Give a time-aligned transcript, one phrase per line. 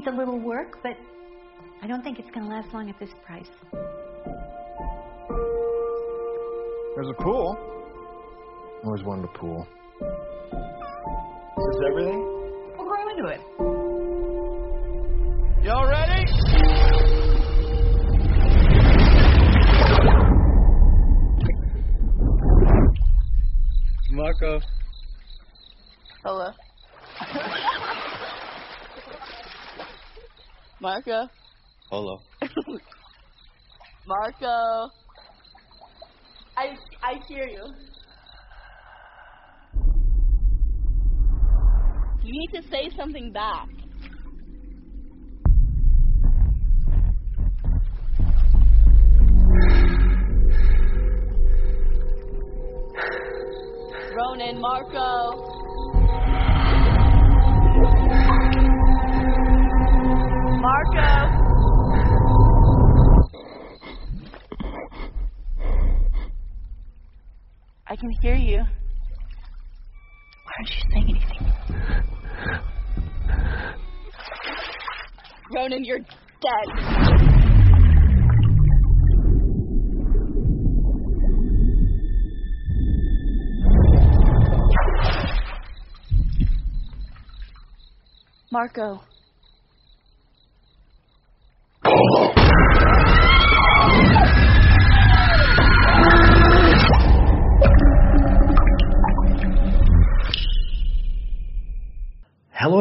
[0.00, 0.96] needs a little work, but
[1.82, 3.50] I don't think it's going to last long at this price.
[6.94, 7.54] There's a pool.
[8.84, 9.66] Always wanted a pool.
[11.58, 12.20] Is this everything?
[12.78, 13.40] We'll grow into it.
[15.64, 16.24] Y'all ready?
[24.12, 24.60] Marco.
[26.24, 26.50] Hello.
[30.80, 31.28] Marco.
[31.90, 32.22] Hello.
[34.06, 34.90] Marco.
[36.56, 37.64] I I hear you.
[42.22, 43.68] You need to say something back.
[75.90, 76.68] You're dead.
[88.52, 89.00] Marco.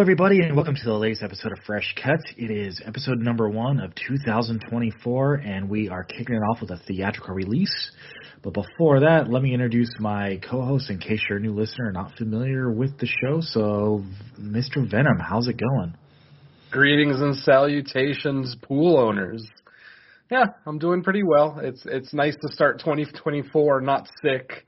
[0.10, 2.24] Everybody, and welcome to the latest episode of Fresh Cuts.
[2.36, 6.78] It is episode number one of 2024, and we are kicking it off with a
[6.88, 7.92] theatrical release.
[8.42, 11.94] But before that, let me introduce my co-host in case you're a new listener and
[11.94, 13.42] not familiar with the show.
[13.42, 14.04] So,
[14.42, 14.90] Mr.
[14.90, 15.94] Venom, how's it going?
[16.72, 19.48] Greetings and salutations, pool owners.
[20.32, 21.60] Yeah, I'm doing pretty well.
[21.62, 24.66] It's it's nice to start 2024 not sick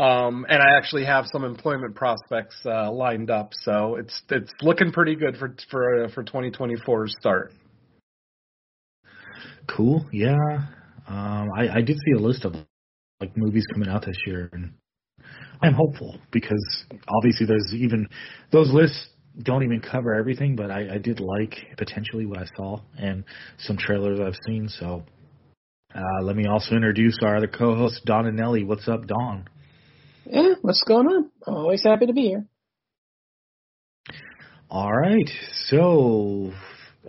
[0.00, 4.92] um, and I actually have some employment prospects uh, lined up, so it's it's looking
[4.92, 7.52] pretty good for for uh, for 2024's start.
[9.68, 10.06] Cool.
[10.10, 10.38] Yeah.
[11.06, 12.54] Um, I, I did see a list of
[13.20, 14.72] like movies coming out this year, and
[15.60, 18.08] I'm hopeful because obviously there's even
[18.52, 19.08] those lists
[19.42, 23.22] don't even cover everything, but I, I did like potentially what I saw and
[23.58, 24.66] some trailers I've seen.
[24.66, 25.04] So
[25.94, 28.64] uh, let me also introduce our other co-host, Don and Nelly.
[28.64, 29.46] What's up, Don?
[30.32, 31.30] Yeah, what's going on?
[31.44, 32.46] Always happy to be here.
[34.70, 35.28] All right.
[35.66, 36.52] So,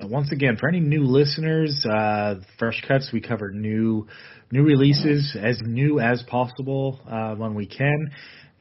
[0.02, 4.08] once again, for any new listeners, uh, Fresh Cuts, we cover new
[4.52, 8.12] new releases as new as possible uh, when we can.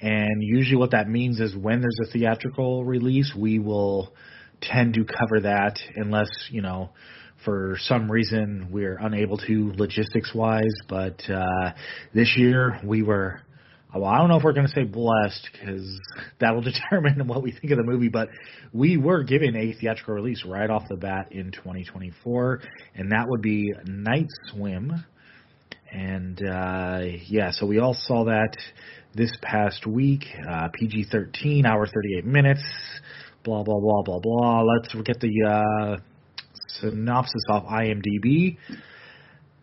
[0.03, 4.13] And usually, what that means is when there's a theatrical release, we will
[4.61, 6.91] tend to cover that unless, you know,
[7.47, 10.75] for some reason we're unable to logistics wise.
[10.87, 11.73] But uh,
[12.13, 13.41] this year, we were
[13.99, 16.01] well, I don't know if we're going to say blessed because
[16.41, 18.29] that'll determine what we think of the movie, but
[18.73, 22.61] we were given a theatrical release right off the bat in 2024,
[22.95, 25.05] and that would be Night Swim.
[25.93, 28.57] And uh, yeah, so we all saw that
[29.15, 30.25] this past week.
[30.49, 32.63] Uh, PG 13, hour 38 minutes,
[33.43, 34.63] blah, blah, blah, blah, blah.
[34.63, 35.97] Let's get the uh,
[36.81, 38.57] synopsis off IMDb.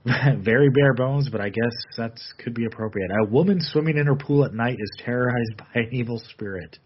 [0.43, 3.09] Very bare bones, but I guess that could be appropriate.
[3.11, 6.77] A woman swimming in her pool at night is terrorized by an evil spirit.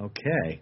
[0.00, 0.60] Okay.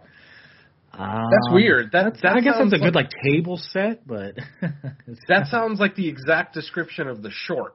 [0.93, 1.93] Um, That's weird.
[1.93, 4.35] That, that I guess that's a like, good like table set, but
[5.29, 7.75] that sounds like the exact description of the short,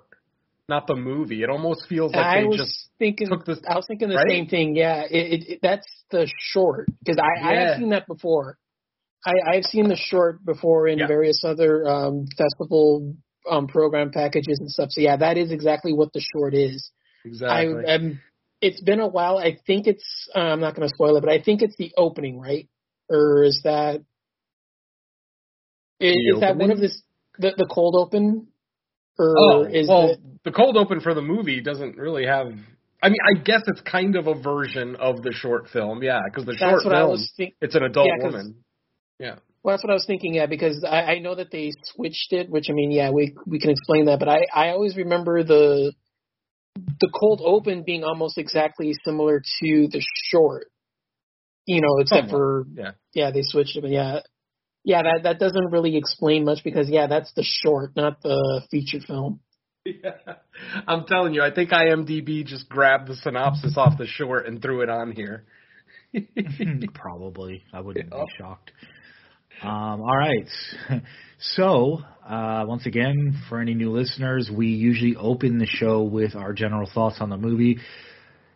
[0.69, 1.41] not the movie.
[1.41, 3.29] It almost feels like I they was just thinking.
[3.29, 3.57] took this.
[3.67, 4.29] I was thinking the right?
[4.29, 4.75] same thing.
[4.75, 8.59] Yeah, it, it, it, that's the short because i i have seen that before.
[9.25, 11.07] I, I've seen the short before in Yeah.
[11.07, 13.15] various other um, festival
[13.49, 14.89] um, program packages and stuff.
[14.91, 16.91] So yeah, that is exactly what the short is.
[17.25, 17.85] exactly.
[17.87, 18.19] I, um,
[18.61, 19.37] it's been a while.
[19.37, 20.29] I think it's.
[20.35, 22.67] Uh, I'm not going to spoil it, but I think it's the opening, right?
[23.09, 24.03] Or is that?
[25.99, 27.01] Is, is that one of this
[27.37, 28.47] the the cold open?
[29.19, 32.47] Or oh, is well, the, the cold open for the movie doesn't really have.
[33.01, 36.45] I mean, I guess it's kind of a version of the short film, yeah, because
[36.45, 37.55] the short that's what I film, was thinking.
[37.61, 38.55] it's an adult Yeah, woman.
[39.19, 39.35] Yeah.
[39.67, 40.35] Well, that's what I was thinking.
[40.35, 42.49] Yeah, because I, I know that they switched it.
[42.49, 44.17] Which I mean, yeah, we we can explain that.
[44.17, 45.91] But I I always remember the
[46.75, 50.67] the cold open being almost exactly similar to the short.
[51.65, 52.91] You know, except Somewhat, for yeah.
[53.13, 53.81] yeah, they switched it.
[53.81, 54.21] But yeah,
[54.85, 59.01] yeah, that that doesn't really explain much because yeah, that's the short, not the feature
[59.05, 59.41] film.
[59.83, 60.11] Yeah.
[60.87, 64.79] I'm telling you, I think IMDb just grabbed the synopsis off the short and threw
[64.79, 65.43] it on here.
[66.13, 68.23] Hmm, probably I wouldn't Yeah.
[68.23, 68.71] be shocked.
[69.63, 70.47] Um, all right.
[71.39, 76.51] So, uh, once again, for any new listeners, we usually open the show with our
[76.51, 77.77] general thoughts on the movie.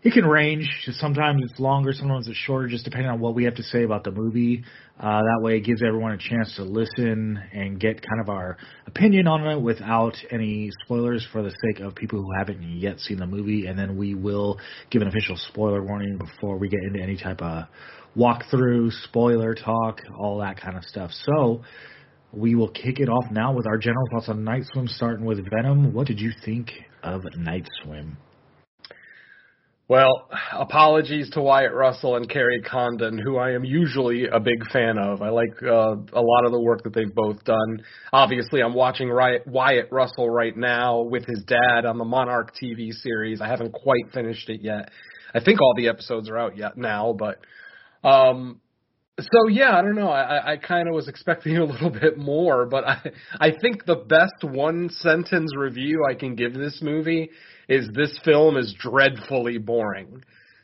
[0.02, 0.68] It can range.
[0.94, 4.04] Sometimes it's longer, sometimes it's shorter, just depending on what we have to say about
[4.04, 4.64] the movie.
[5.00, 8.58] Uh, that way, it gives everyone a chance to listen and get kind of our
[8.88, 13.20] opinion on it without any spoilers for the sake of people who haven't yet seen
[13.20, 13.68] the movie.
[13.68, 14.58] And then we will
[14.90, 17.66] give an official spoiler warning before we get into any type of
[18.18, 21.12] walkthrough, spoiler talk, all that kind of stuff.
[21.12, 21.62] So,
[22.34, 25.40] we will kick it off now with our general thoughts on Night Swim, starting with
[25.50, 25.94] Venom.
[25.94, 26.72] What did you think
[27.04, 28.18] of Night Swim?
[29.92, 34.98] Well, apologies to Wyatt Russell and Kerry Condon, who I am usually a big fan
[34.98, 35.22] of.
[35.22, 37.84] I like uh, a lot of the work that they've both done.
[38.14, 43.42] Obviously, I'm watching Wyatt Russell right now with his dad on the Monarch TV series.
[43.42, 44.92] I haven't quite finished it yet.
[45.36, 47.40] I think all the episodes are out yet now, but
[48.04, 48.62] um,
[49.20, 50.10] so yeah, I don't know.
[50.10, 53.96] I, I kind of was expecting a little bit more, but I I think the
[53.96, 57.30] best one sentence review I can give this movie
[57.68, 60.24] is this film is dreadfully boring.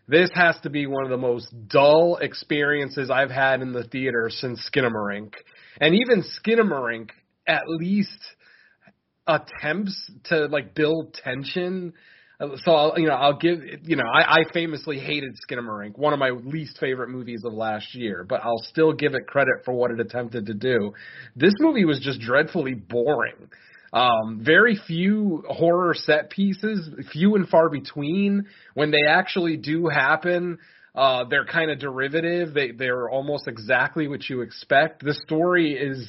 [0.09, 4.29] This has to be one of the most dull experiences I've had in the theater
[4.29, 5.33] since Skinamarink.
[5.81, 7.09] And even Skinamarink
[7.45, 8.17] at least
[9.27, 11.93] attempts to like build tension
[12.39, 16.19] so I'll, you know, I'll give, you know, I, I famously hated Skinamarink, one of
[16.19, 19.89] my least favorite movies of last year, but I'll still give it credit for what
[19.89, 20.93] it attempted to do.
[21.35, 23.49] This movie was just dreadfully boring.
[23.91, 28.45] Um, very few horror set pieces, few and far between.
[28.75, 30.59] When they actually do happen,
[30.93, 32.53] uh, they're kind of derivative.
[32.53, 35.03] They they're almost exactly what you expect.
[35.03, 36.05] The story is,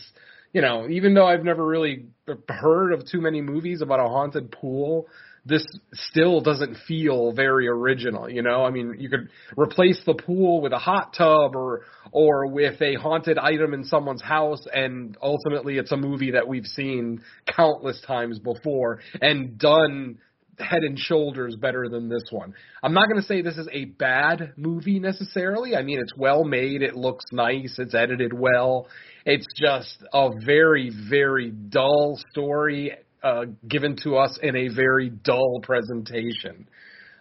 [0.52, 2.06] you know, even though I've never really
[2.48, 5.06] heard of too many movies about a haunted pool,
[5.48, 5.64] this
[5.94, 8.64] still doesn't feel very original, you know?
[8.64, 12.94] I mean, you could replace the pool with a hot tub or or with a
[12.96, 18.38] haunted item in someone's house and ultimately it's a movie that we've seen countless times
[18.38, 20.18] before and done
[20.58, 22.52] head and shoulders better than this one.
[22.82, 25.76] I'm not going to say this is a bad movie necessarily.
[25.76, 28.88] I mean, it's well made, it looks nice, it's edited well.
[29.24, 32.92] It's just a very very dull story
[33.22, 36.68] uh, given to us in a very dull presentation.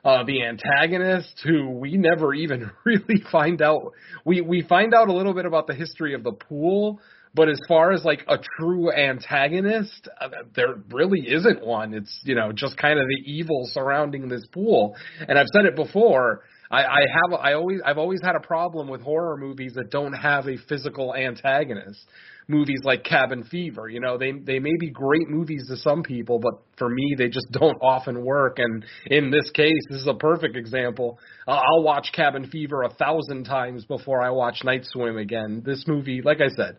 [0.06, 3.94] Uh, the antagonist, who we never even really find out,
[4.26, 7.02] we we find out a little bit about the history of the pool,
[7.34, 11.94] but as far as like a true antagonist, uh, there really isn't one.
[11.94, 14.96] It's you know just kind of the evil surrounding this pool.
[15.28, 16.44] And I've said it before.
[16.70, 20.14] I, I have I always I've always had a problem with horror movies that don't
[20.14, 22.06] have a physical antagonist
[22.48, 23.90] movies like Cabin Fever.
[23.90, 27.28] You know, they they may be great movies to some people, but for me, they
[27.28, 28.58] just don't often work.
[28.60, 31.20] And in this case, this is a perfect example.
[31.48, 35.62] Uh, I'll watch Cabin Fever a thousand times before I watch Night Swim again.
[35.66, 36.78] This movie, like I said,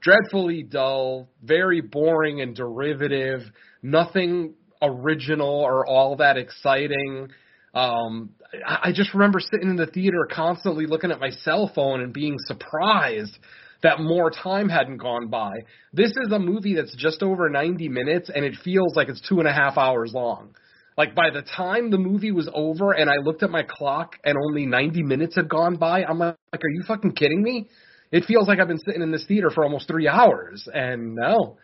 [0.00, 3.40] dreadfully dull, very boring and derivative.
[3.82, 7.28] Nothing original or all that exciting.
[7.74, 8.30] Um,
[8.64, 12.36] I just remember sitting in the theater constantly looking at my cell phone and being
[12.46, 13.36] surprised
[13.84, 15.52] that more time hadn't gone by.
[15.92, 19.38] This is a movie that's just over 90 minutes and it feels like it's two
[19.38, 20.56] and a half hours long.
[20.96, 24.36] Like by the time the movie was over and I looked at my clock and
[24.48, 27.68] only 90 minutes had gone by, I'm like, are you fucking kidding me?
[28.10, 30.66] It feels like I've been sitting in this theater for almost three hours.
[30.72, 31.58] And no,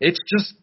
[0.00, 0.54] it's just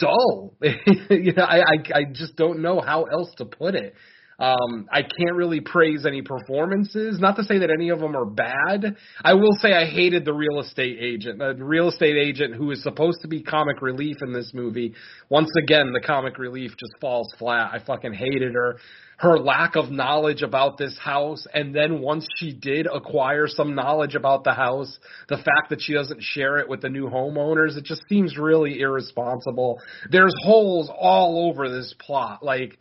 [0.00, 0.54] dull.
[1.10, 3.94] you know, I, I I just don't know how else to put it.
[4.40, 7.18] Um, I can't really praise any performances.
[7.18, 8.96] Not to say that any of them are bad.
[9.24, 11.40] I will say I hated the real estate agent.
[11.40, 14.94] The real estate agent who is supposed to be comic relief in this movie.
[15.28, 17.70] Once again, the comic relief just falls flat.
[17.72, 18.78] I fucking hated her.
[19.16, 24.14] Her lack of knowledge about this house, and then once she did acquire some knowledge
[24.14, 24.96] about the house,
[25.28, 28.78] the fact that she doesn't share it with the new homeowners, it just seems really
[28.78, 29.80] irresponsible.
[30.12, 32.44] There's holes all over this plot.
[32.44, 32.78] Like,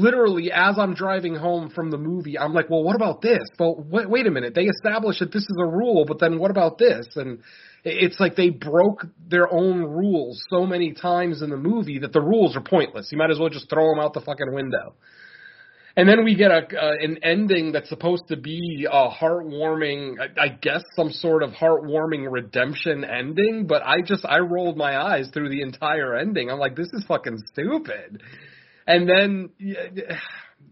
[0.00, 3.42] literally as I'm driving home from the movie, I'm like, well, what about this?
[3.58, 4.54] Well, wait, wait a minute.
[4.54, 7.06] They established that this is a rule, but then what about this?
[7.16, 7.40] And
[7.84, 12.20] it's like they broke their own rules so many times in the movie that the
[12.20, 13.08] rules are pointless.
[13.12, 14.94] You might as well just throw them out the fucking window.
[15.96, 20.44] And then we get a uh, an ending that's supposed to be a heartwarming, I,
[20.44, 23.66] I guess, some sort of heartwarming redemption ending.
[23.66, 26.48] But I just I rolled my eyes through the entire ending.
[26.48, 28.22] I'm like, this is fucking stupid.
[28.90, 29.50] And then,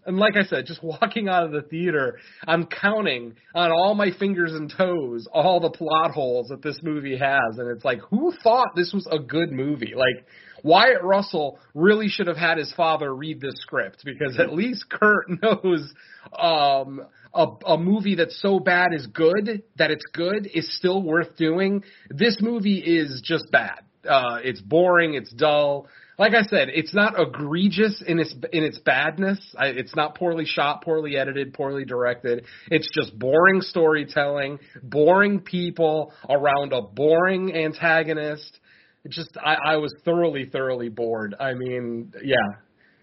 [0.04, 4.10] and like I said, just walking out of the theater, I'm counting on all my
[4.18, 7.58] fingers and toes all the plot holes that this movie has.
[7.58, 9.94] And it's like, who thought this was a good movie?
[9.96, 10.26] Like,
[10.64, 15.26] Wyatt Russell really should have had his father read this script because at least Kurt
[15.42, 15.94] knows
[16.36, 17.00] um,
[17.32, 21.84] a, a movie that's so bad is good that it's good is still worth doing.
[22.10, 23.82] This movie is just bad.
[24.04, 25.14] Uh, it's boring.
[25.14, 25.86] It's dull.
[26.18, 29.38] Like I said, it's not egregious in its in its badness.
[29.56, 32.44] I, it's not poorly shot, poorly edited, poorly directed.
[32.70, 38.58] It's just boring storytelling, boring people around a boring antagonist.
[39.04, 41.36] It just I, I was thoroughly, thoroughly bored.
[41.38, 42.58] I mean, yeah,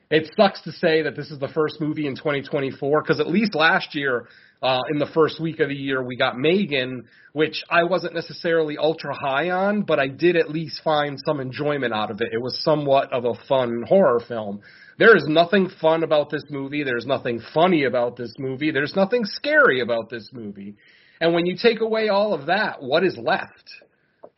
[0.09, 3.55] it sucks to say that this is the first movie in 2024 because at least
[3.55, 4.27] last year,
[4.65, 8.77] uh, in the first week of the year, we got Megan, which I wasn't necessarily
[8.79, 12.29] ultra high on, but I did at least find some enjoyment out of it.
[12.31, 14.61] It was somewhat of a fun horror film.
[14.97, 16.83] There is nothing fun about this movie.
[16.83, 18.71] There's nothing funny about this movie.
[18.71, 20.77] There's nothing scary about this movie.
[21.21, 23.69] And when you take away all of that, what is left?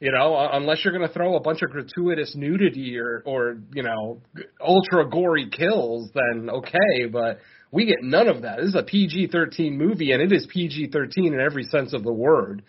[0.02, 3.82] You know, unless you're going to throw a bunch of gratuitous nudity or, or you
[3.82, 4.22] know,
[4.60, 7.06] ultra gory kills, then okay.
[7.10, 7.40] But
[7.72, 8.58] we get none of that.
[8.58, 12.64] This is a PG-13 movie, and it is PG-13 in every sense of the word.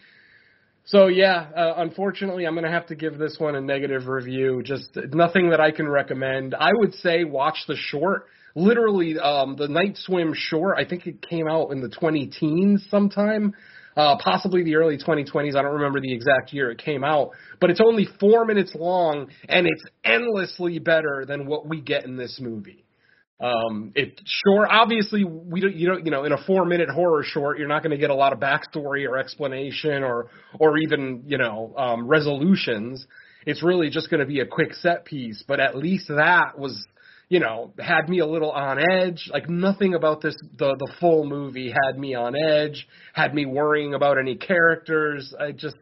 [0.84, 4.62] So yeah, uh, unfortunately, I'm going to have to give this one a negative review.
[4.64, 6.54] Just nothing that I can recommend.
[6.54, 8.26] I would say watch the short.
[8.54, 10.78] Literally, um, the Night Swim short.
[10.78, 13.54] I think it came out in the 20 teens sometime
[13.98, 15.56] uh, possibly the early 2020s.
[15.56, 19.28] I don't remember the exact year it came out, but it's only four minutes long
[19.48, 22.84] and it's endlessly better than what we get in this movie.
[23.40, 27.22] Um, it sure, obviously, we don't, you don't, you know, in a four minute horror
[27.24, 30.28] short, you're not going to get a lot of backstory or explanation or,
[30.58, 33.06] or even, you know, um, resolutions.
[33.46, 36.84] It's really just going to be a quick set piece, but at least that was
[37.28, 39.28] you know, had me a little on edge.
[39.32, 43.94] Like nothing about this the the full movie had me on edge, had me worrying
[43.94, 45.34] about any characters.
[45.38, 45.76] I just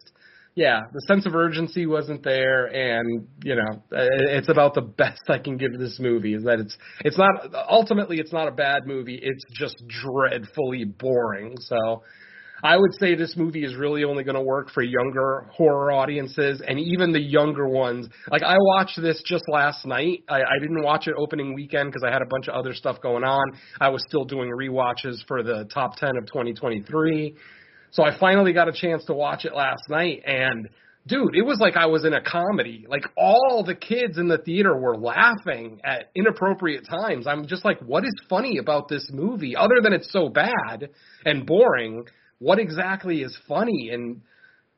[0.57, 5.39] yeah, the sense of urgency wasn't there, and you know, it's about the best I
[5.39, 6.33] can give this movie.
[6.33, 7.29] Is that it's it's not
[7.69, 9.21] ultimately it's not a bad movie.
[9.23, 11.57] It's just dreadfully boring.
[11.61, 12.03] So
[12.65, 16.63] I would say this movie is really only going to work for younger horror audiences
[16.67, 18.09] and even the younger ones.
[18.31, 20.25] Like I watched this just last night.
[20.27, 23.03] I, I didn't watch it opening weekend because I had a bunch of other stuff
[23.03, 23.45] going on.
[23.79, 27.37] I was still doing re-watches for the top 10 of 2023.
[27.97, 30.69] So I finally got a chance to watch it last night and
[31.07, 32.85] dude, it was like I was in a comedy.
[32.87, 37.27] Like all the kids in the theater were laughing at inappropriate times.
[37.27, 40.91] I'm just like, what is funny about this movie other than it's so bad
[41.25, 42.05] and boring?
[42.39, 44.21] what exactly is funny and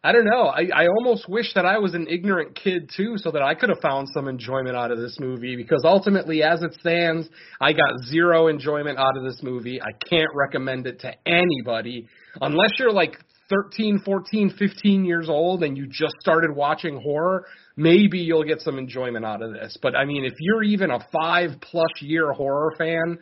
[0.05, 0.45] I don't know.
[0.45, 3.69] I, I almost wish that I was an ignorant kid too, so that I could
[3.69, 5.57] have found some enjoyment out of this movie.
[5.57, 7.29] Because ultimately, as it stands,
[7.61, 9.83] I got zero enjoyment out of this movie.
[9.83, 12.07] I can't recommend it to anybody
[12.40, 13.16] unless you're like
[13.50, 17.47] 13, 14, 15 years old and you just started watching horror.
[17.76, 19.76] Maybe you'll get some enjoyment out of this.
[19.80, 23.18] But I mean, if you're even a five plus year horror fan,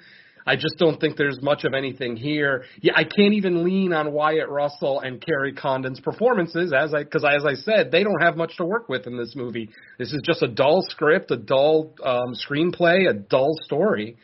[0.49, 2.65] I just don't think there's much of anything here.
[2.81, 7.25] Yeah, I can't even lean on Wyatt Russell and Kerry Condon's performances as I because
[7.25, 9.71] as I said, they don't have much to work with in this movie.
[9.99, 14.17] This is just a dull script, a dull um, screenplay, a dull story.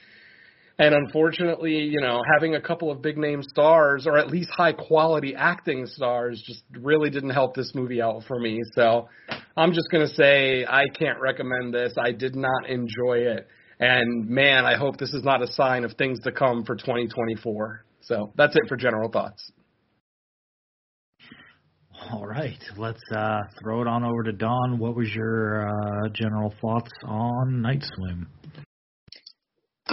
[0.79, 4.73] And unfortunately, you know, having a couple of big name stars or at least high
[4.73, 8.61] quality acting stars just really didn't help this movie out for me.
[8.75, 9.09] So
[9.57, 11.95] I'm just going to say I can't recommend this.
[11.99, 13.49] I did not enjoy it.
[13.81, 17.85] And man, I hope this is not a sign of things to come for 2024.
[18.00, 19.52] So that's it for general thoughts.
[22.11, 24.79] All right, let's uh, throw it on over to Don.
[24.79, 28.26] What was your uh, general thoughts on Night Swim?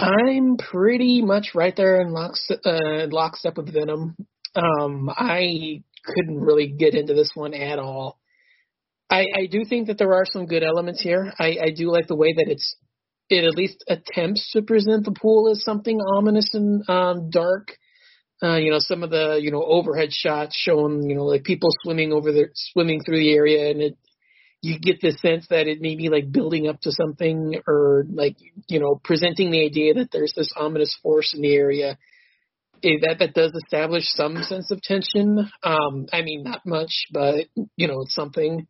[0.00, 4.16] I'm pretty much right there in lockstep, uh, lockstep with Venom.
[4.54, 8.18] Um, I couldn't really get into this one at all.
[9.10, 11.32] I, I do think that there are some good elements here.
[11.38, 12.76] I, I do like the way that it's
[13.28, 17.76] it at least attempts to present the pool as something ominous and um, dark.
[18.42, 21.68] Uh, you know, some of the you know overhead shots showing you know like people
[21.82, 23.98] swimming over the swimming through the area, and it
[24.62, 28.36] you get the sense that it may be like building up to something or like
[28.68, 31.98] you know presenting the idea that there's this ominous force in the area.
[32.82, 35.50] It, that that does establish some sense of tension.
[35.62, 38.66] Um, I mean, not much, but you know, it's something.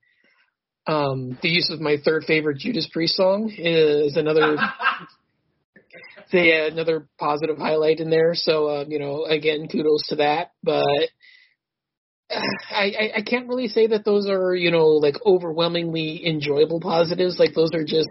[0.86, 4.56] Um, the use of my third favorite Judas Priest song is another
[6.32, 8.34] yeah, another positive highlight in there.
[8.34, 10.52] So uh, you know, again, kudos to that.
[10.62, 11.08] But
[12.30, 17.38] I, I I can't really say that those are you know like overwhelmingly enjoyable positives.
[17.38, 18.08] Like those are just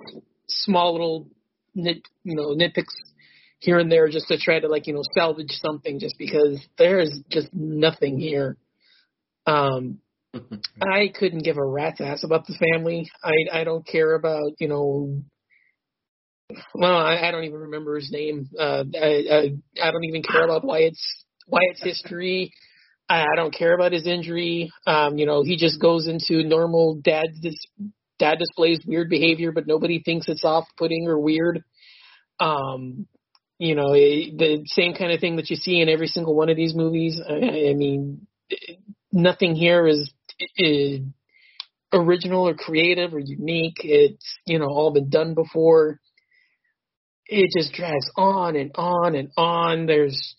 [0.48, 1.28] small little
[1.76, 2.94] nit you know nitpicks
[3.60, 7.00] here and there just to try to like you know salvage something just because there
[7.00, 8.58] is just nothing here.
[9.46, 10.00] Um,
[10.82, 13.10] I couldn't give a rat's ass about the family.
[13.24, 15.22] I I don't care about you know.
[16.74, 18.50] Well, I, I don't even remember his name.
[18.60, 22.52] Uh, I, I I don't even care about Wyatt's Wyatt's history.
[23.10, 24.72] I, I don't care about his injury.
[24.86, 27.28] Um, you know, he just goes into normal dad.
[27.42, 27.58] This
[28.20, 31.64] dad displays weird behavior, but nobody thinks it's off-putting or weird.
[32.40, 33.08] Um,
[33.58, 36.50] you know, it, the same kind of thing that you see in every single one
[36.50, 37.20] of these movies.
[37.28, 38.28] I, I mean,
[39.12, 40.12] nothing here is,
[40.56, 41.02] is
[41.92, 43.80] original or creative or unique.
[43.84, 46.00] It's you know all been done before.
[47.26, 49.86] It just drags on and on and on.
[49.86, 50.36] There's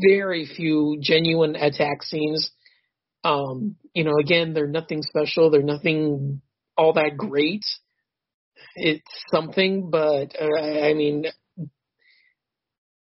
[0.00, 2.50] very few genuine attack scenes.
[3.24, 5.50] Um, you know, again, they're nothing special.
[5.50, 6.42] They're nothing
[6.76, 7.64] all that great.
[8.74, 11.26] It's something, but uh, I mean,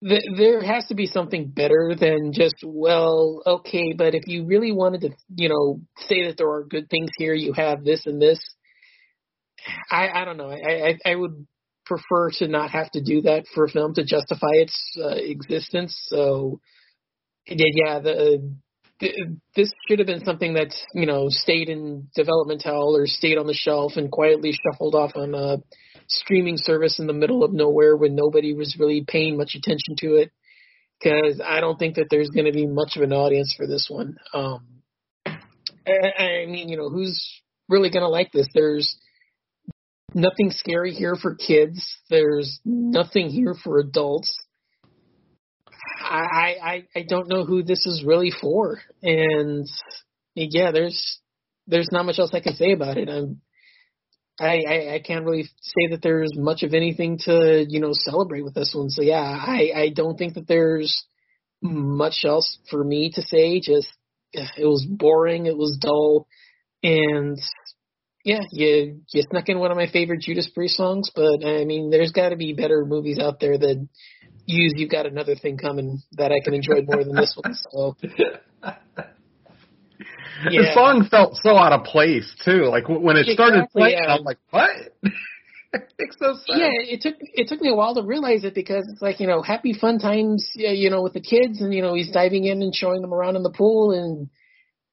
[0.08, 3.94] th- there has to be something better than just well, okay.
[3.98, 7.34] But if you really wanted to, you know, say that there are good things here,
[7.34, 8.40] you have this and this.
[9.92, 10.50] I I don't know.
[10.50, 11.46] I I, I would
[11.90, 15.98] prefer to not have to do that for a film to justify its uh, existence.
[16.08, 16.62] So
[17.48, 18.54] yeah, the,
[19.00, 23.38] the this should have been something that's you know stayed in development hell or stayed
[23.38, 25.58] on the shelf and quietly shuffled off on a
[26.08, 30.16] streaming service in the middle of nowhere when nobody was really paying much attention to
[30.16, 30.32] it.
[31.00, 33.88] Because I don't think that there's going to be much of an audience for this
[33.90, 34.18] one.
[34.34, 34.66] Um,
[35.26, 38.48] I, I mean, you know, who's really going to like this?
[38.54, 38.98] There's
[40.14, 41.98] nothing scary here for kids.
[42.10, 44.36] There's nothing here for adults.
[46.02, 49.68] I I I don't know who this is really for, and
[50.36, 51.20] yeah, there's
[51.68, 53.10] there's not much else I can say about it.
[53.10, 53.42] I'm
[54.40, 58.44] I, I I can't really say that there's much of anything to you know celebrate
[58.44, 58.90] with this one.
[58.90, 61.06] So yeah, I I don't think that there's
[61.62, 63.60] much else for me to say.
[63.60, 63.88] Just
[64.34, 66.28] it was boring, it was dull,
[66.84, 67.38] and
[68.24, 71.90] yeah, you you snuck in one of my favorite Judas Priest songs, but I mean,
[71.90, 73.88] there's got to be better movies out there that
[74.46, 77.54] use "You've Got Another Thing Coming" that I can enjoy more than this one.
[77.54, 77.96] So.
[80.50, 80.62] Yeah.
[80.62, 82.66] The song felt so out of place too.
[82.66, 84.16] Like when it started exactly, playing, yeah.
[84.16, 84.70] I'm like, "What?"
[85.74, 86.46] it makes no sense.
[86.48, 89.28] Yeah, it took it took me a while to realize it because it's like you
[89.28, 92.62] know happy fun times, you know, with the kids, and you know he's diving in
[92.62, 94.30] and showing them around in the pool, and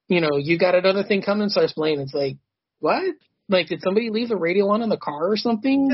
[0.07, 2.01] you know you got another thing coming, starts playing.
[2.01, 2.37] It's like,
[2.79, 3.15] what?
[3.49, 5.89] Like, did somebody leave the radio on in the car or something?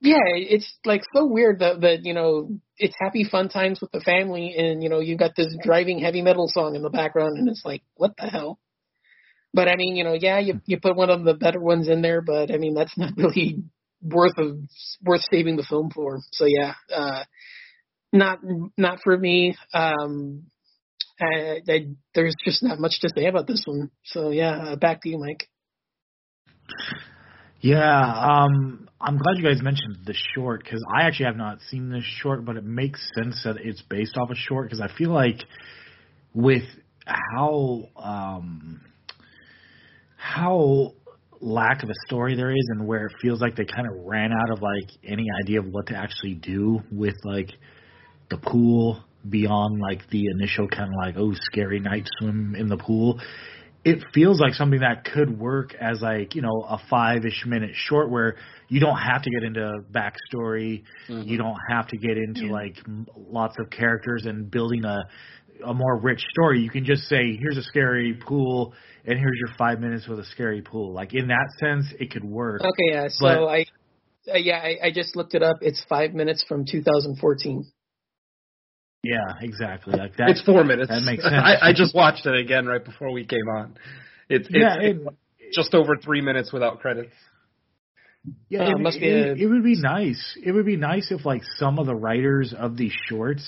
[0.00, 4.00] yeah, it's like so weird that that you know it's happy fun times with the
[4.00, 7.48] family, and you know you've got this driving heavy metal song in the background, and
[7.48, 8.58] it's like what the hell.
[9.54, 12.02] But I mean, you know, yeah, you you put one of the better ones in
[12.02, 13.62] there, but I mean that's not really
[14.02, 14.58] worth of
[15.02, 16.20] worth saving the film for.
[16.32, 17.24] So yeah, uh,
[18.12, 18.40] not
[18.76, 19.56] not for me.
[19.72, 20.46] Um,
[21.22, 23.90] I, I, there's just not much to say about this one.
[24.04, 25.48] So yeah, uh, back to you, Mike.
[27.60, 31.90] Yeah, um, I'm glad you guys mentioned the short because I actually have not seen
[31.90, 35.10] this short, but it makes sense that it's based off a short because I feel
[35.10, 35.44] like
[36.34, 36.64] with
[37.06, 38.80] how um,
[40.16, 40.94] how
[41.40, 44.32] lack of a story there is and where it feels like they kind of ran
[44.32, 47.50] out of like any idea of what to actually do with like
[48.30, 52.76] the pool beyond like the initial kind of like oh scary night swim in the
[52.76, 53.20] pool
[53.84, 57.72] it feels like something that could work as like you know a five ish minute
[57.74, 58.36] short where
[58.68, 60.84] you don't have to get into backstory.
[61.08, 61.28] Mm-hmm.
[61.28, 62.52] you don't have to get into yeah.
[62.52, 62.76] like
[63.16, 65.02] lots of characters and building a
[65.66, 66.60] a more rich story.
[66.60, 68.72] You can just say here's a scary pool
[69.04, 70.92] and here's your five minutes with a scary pool.
[70.92, 72.60] Like in that sense it could work.
[72.60, 73.64] Okay yeah so but, i
[74.32, 75.56] uh, yeah I, I just looked it up.
[75.60, 77.64] It's five minutes from 2014
[79.02, 79.98] yeah, exactly.
[79.98, 80.30] Like that.
[80.30, 80.88] It's four minutes.
[80.88, 81.34] That makes sense.
[81.34, 83.76] I, I just watched it again right before we came on.
[84.28, 84.96] It's, it's, yeah, it,
[85.38, 87.12] it's just over three minutes without credits.
[88.48, 89.42] Yeah, um, it, must be it, a...
[89.42, 90.38] it would be nice.
[90.42, 93.44] It would be nice if like some of the writers of these shorts,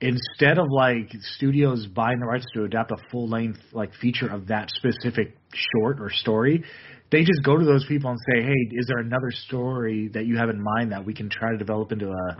[0.00, 4.46] instead of like studios buying the rights to adapt a full length like feature of
[4.46, 6.62] that specific short or story,
[7.10, 10.36] they just go to those people and say, "Hey, is there another story that you
[10.36, 12.36] have in mind that we can try to develop into a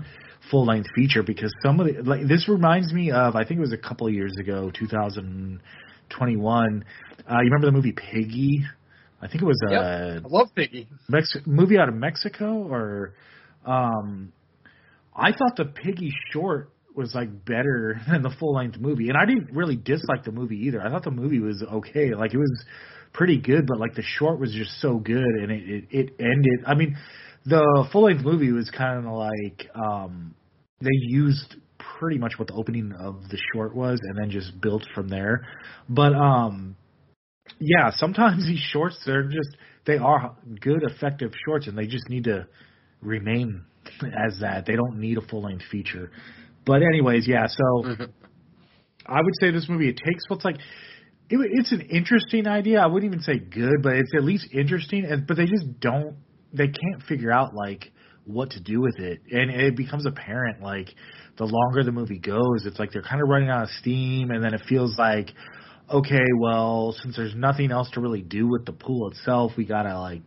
[0.50, 3.62] full length feature because some of the like this reminds me of I think it
[3.62, 6.85] was a couple of years ago, 2021.
[7.31, 8.64] Uh, you remember the movie Piggy?
[9.20, 9.83] I think it was a yep.
[9.83, 10.88] I love Piggy.
[11.09, 13.14] Mex- movie out of Mexico or
[13.64, 14.33] um
[15.14, 19.09] I thought the Piggy short was like better than the full length movie.
[19.09, 20.83] And I didn't really dislike the movie either.
[20.83, 22.14] I thought the movie was okay.
[22.14, 22.64] Like it was
[23.12, 26.64] pretty good, but like the short was just so good and it it, it ended
[26.66, 26.96] I mean
[27.44, 30.35] the full length movie was kind of like um,
[30.81, 31.57] they used
[31.98, 35.46] pretty much what the opening of the short was, and then just built from there.
[35.88, 36.76] But um,
[37.59, 42.24] yeah, sometimes these shorts they're just they are good, effective shorts, and they just need
[42.24, 42.46] to
[43.00, 43.64] remain
[44.26, 44.66] as that.
[44.66, 46.11] They don't need a full length feature.
[46.64, 47.46] But anyways, yeah.
[47.48, 48.05] So Mm-hmm.
[49.07, 50.57] I would say this movie it takes what's like.
[51.28, 52.81] It, it's an interesting idea.
[52.81, 55.05] I wouldn't even say good, but it's at least interesting.
[55.05, 56.16] And but they just don't.
[56.53, 57.93] They can't figure out like
[58.25, 60.88] what to do with it, and it becomes apparent like
[61.38, 64.43] the longer the movie goes, it's like they're kind of running out of steam, and
[64.45, 65.31] then it feels like
[65.91, 69.99] okay, well, since there's nothing else to really do with the pool itself, we gotta
[69.99, 70.23] like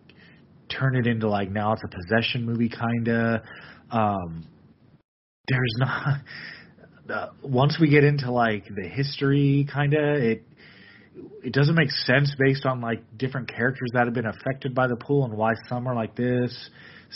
[0.70, 3.44] turn it into like now it's a possession movie kinda.
[3.92, 4.46] Um,
[5.48, 6.22] there's not.
[7.08, 10.44] Uh, once we get into like the history kinda, it
[11.44, 14.96] it doesn't make sense based on like different characters that have been affected by the
[14.96, 16.70] pool and why some are like this,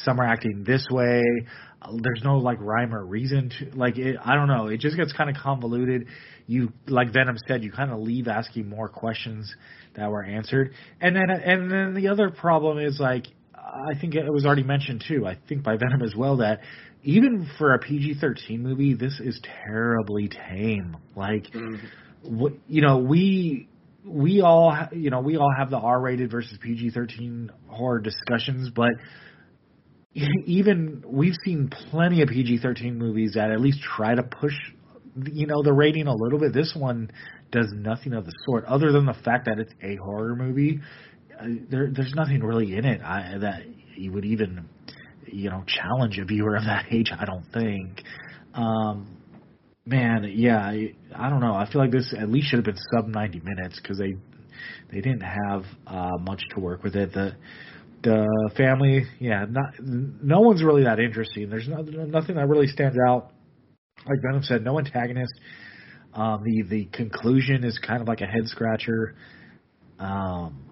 [0.03, 1.21] some are acting this way.
[1.91, 4.17] There's no like rhyme or reason to like it.
[4.23, 4.67] I don't know.
[4.67, 6.07] It just gets kind of convoluted.
[6.45, 9.53] You like Venom said, you kind of leave asking more questions
[9.95, 14.31] that were answered, and then and then the other problem is like I think it
[14.31, 15.25] was already mentioned too.
[15.25, 16.59] I think by Venom as well that
[17.03, 20.97] even for a PG-13 movie, this is terribly tame.
[21.15, 22.38] Like, mm-hmm.
[22.38, 23.69] what you know, we
[24.10, 28.91] we all you know we all have the R-rated versus PG-13 horror discussions, but
[30.45, 34.54] even we've seen plenty of PG-13 movies that at least try to push
[35.32, 36.54] you know the rating a little bit.
[36.54, 37.12] This one
[37.52, 40.80] does nothing of the sort, other than the fact that it's a horror movie.
[41.39, 43.63] Uh, there, there's nothing really in it I, that
[43.95, 44.67] you would even
[45.26, 47.12] you know challenge a viewer of that age.
[47.17, 48.04] I don't think.
[48.54, 49.18] Um,
[49.85, 51.53] man, yeah, I, I don't know.
[51.53, 54.15] I feel like this at least should have been sub 90 minutes because they
[54.91, 57.13] they didn't have uh, much to work with it.
[57.13, 57.35] The
[58.01, 61.49] the family, yeah, not no one's really that interesting.
[61.49, 63.31] There's no, nothing that really stands out.
[64.05, 65.33] Like Venom said, no antagonist.
[66.13, 69.15] Um, the the conclusion is kind of like a head scratcher.
[69.99, 70.68] Um,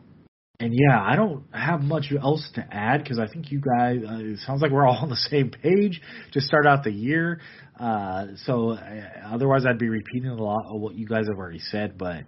[0.60, 3.98] and yeah, I don't have much else to add because I think you guys.
[4.08, 7.42] Uh, it sounds like we're all on the same page to start out the year.
[7.80, 8.80] Uh, so uh,
[9.26, 11.96] otherwise, I'd be repeating a lot of what you guys have already said.
[12.00, 12.24] But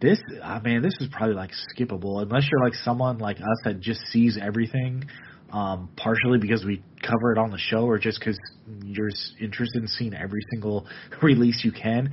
[0.00, 3.78] this, I mean, this is probably like skippable unless you're like someone like us that
[3.80, 5.04] just sees everything.
[5.52, 8.36] Um, partially because we cover it on the show, or just because
[8.82, 10.88] you're interested in seeing every single
[11.22, 12.12] release you can.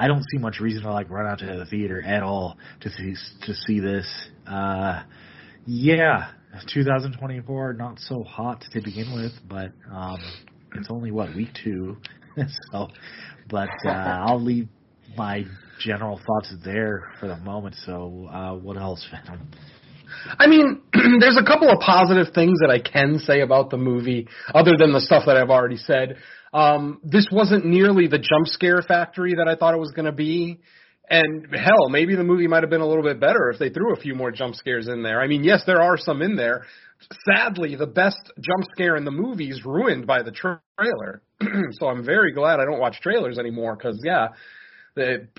[0.00, 2.90] I don't see much reason to like run out to the theater at all to
[2.90, 4.06] see to see this.
[4.46, 5.02] Uh,
[5.66, 6.30] yeah,
[6.72, 10.18] 2024 not so hot to begin with, but um,
[10.74, 11.98] it's only what week two,
[12.72, 12.88] so.
[13.50, 14.68] But uh, I'll leave
[15.18, 15.44] my
[15.80, 17.76] general thoughts there for the moment.
[17.84, 19.50] So, uh, what else, Venom?
[20.38, 20.82] I mean,
[21.20, 24.92] there's a couple of positive things that I can say about the movie, other than
[24.92, 26.16] the stuff that I've already said.
[26.52, 30.12] Um, this wasn't nearly the jump scare factory that I thought it was going to
[30.12, 30.60] be.
[31.08, 33.92] And hell, maybe the movie might have been a little bit better if they threw
[33.92, 35.20] a few more jump scares in there.
[35.20, 36.64] I mean, yes, there are some in there.
[37.24, 41.22] Sadly, the best jump scare in the movie is ruined by the tra- trailer.
[41.72, 44.28] so I'm very glad I don't watch trailers anymore because, yeah,
[44.94, 45.30] it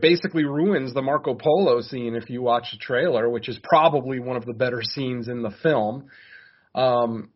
[0.00, 4.36] basically ruins the Marco Polo scene if you watch the trailer, which is probably one
[4.36, 6.06] of the better scenes in the film.
[6.74, 7.30] Um,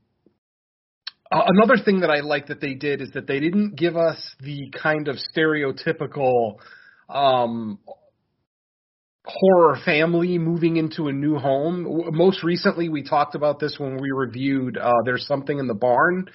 [1.30, 4.70] another thing that I like that they did is that they didn't give us the
[4.70, 6.57] kind of stereotypical
[7.09, 7.78] um,
[9.24, 11.87] horror family moving into a new home.
[12.12, 16.26] Most recently, we talked about this when we reviewed uh, There's Something in the Barn,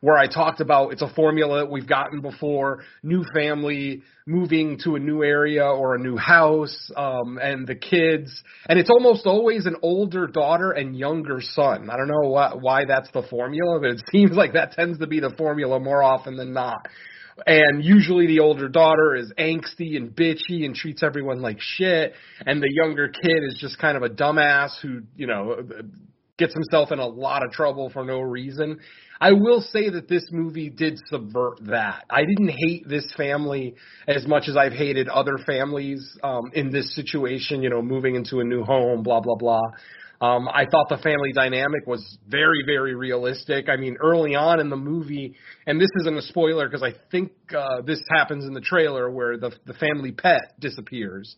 [0.00, 4.98] where I talked about it's a formula we've gotten before new family moving to a
[4.98, 8.42] new area or a new house, um, and the kids.
[8.68, 11.90] And it's almost always an older daughter and younger son.
[11.90, 15.06] I don't know why, why that's the formula, but it seems like that tends to
[15.06, 16.86] be the formula more often than not.
[17.46, 22.12] And usually the older daughter is angsty and bitchy and treats everyone like shit,
[22.44, 25.56] and the younger kid is just kind of a dumbass who, you know,
[26.40, 28.80] gets himself in a lot of trouble for no reason.
[29.20, 32.04] I will say that this movie did subvert that.
[32.10, 33.74] I didn't hate this family
[34.08, 38.40] as much as I've hated other families um, in this situation, you know, moving into
[38.40, 39.60] a new home, blah, blah, blah.
[40.22, 43.68] Um, I thought the family dynamic was very, very realistic.
[43.70, 45.34] I mean, early on in the movie,
[45.66, 49.38] and this isn't a spoiler because I think uh, this happens in the trailer where
[49.38, 51.36] the the family pet disappears,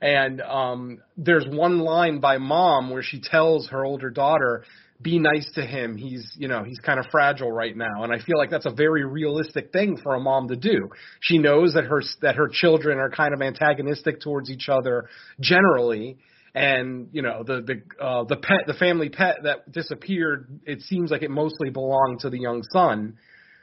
[0.00, 4.64] and um, there's one line by mom where she tells her older daughter,
[5.00, 5.96] "Be nice to him.
[5.96, 8.70] He's, you know, he's kind of fragile right now." And I feel like that's a
[8.70, 10.88] very realistic thing for a mom to do.
[11.20, 15.08] She knows that her that her children are kind of antagonistic towards each other
[15.40, 16.18] generally
[16.54, 21.10] and you know the the uh, the pet the family pet that disappeared it seems
[21.10, 23.16] like it mostly belonged to the young son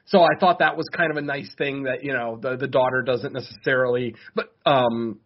[0.06, 2.68] so i thought that was kind of a nice thing that you know the the
[2.68, 5.20] daughter doesn't necessarily but um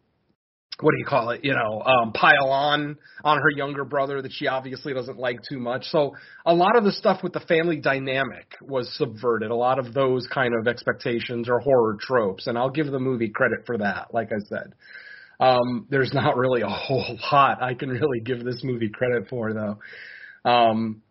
[0.82, 1.44] what do you call it?
[1.44, 5.60] You know, um, pile on on her younger brother that she obviously doesn't like too
[5.60, 5.86] much.
[5.86, 6.16] So
[6.46, 9.52] a lot of the stuff with the family dynamic was subverted.
[9.52, 13.30] A lot of those kind of expectations or horror tropes, and I'll give the movie
[13.30, 14.14] credit for that.
[14.14, 14.74] Like I said,
[15.40, 19.54] um, there's not really a whole lot I can really give this movie credit for,
[19.54, 19.80] though.
[20.50, 21.02] Um,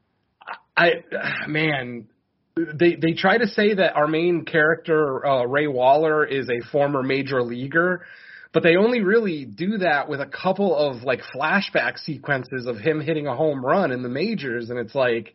[0.76, 0.92] I
[1.46, 2.08] man,
[2.56, 7.02] they they try to say that our main character uh, Ray Waller is a former
[7.02, 8.04] major leaguer,
[8.52, 13.00] but they only really do that with a couple of like flashback sequences of him
[13.00, 15.34] hitting a home run in the majors, and it's like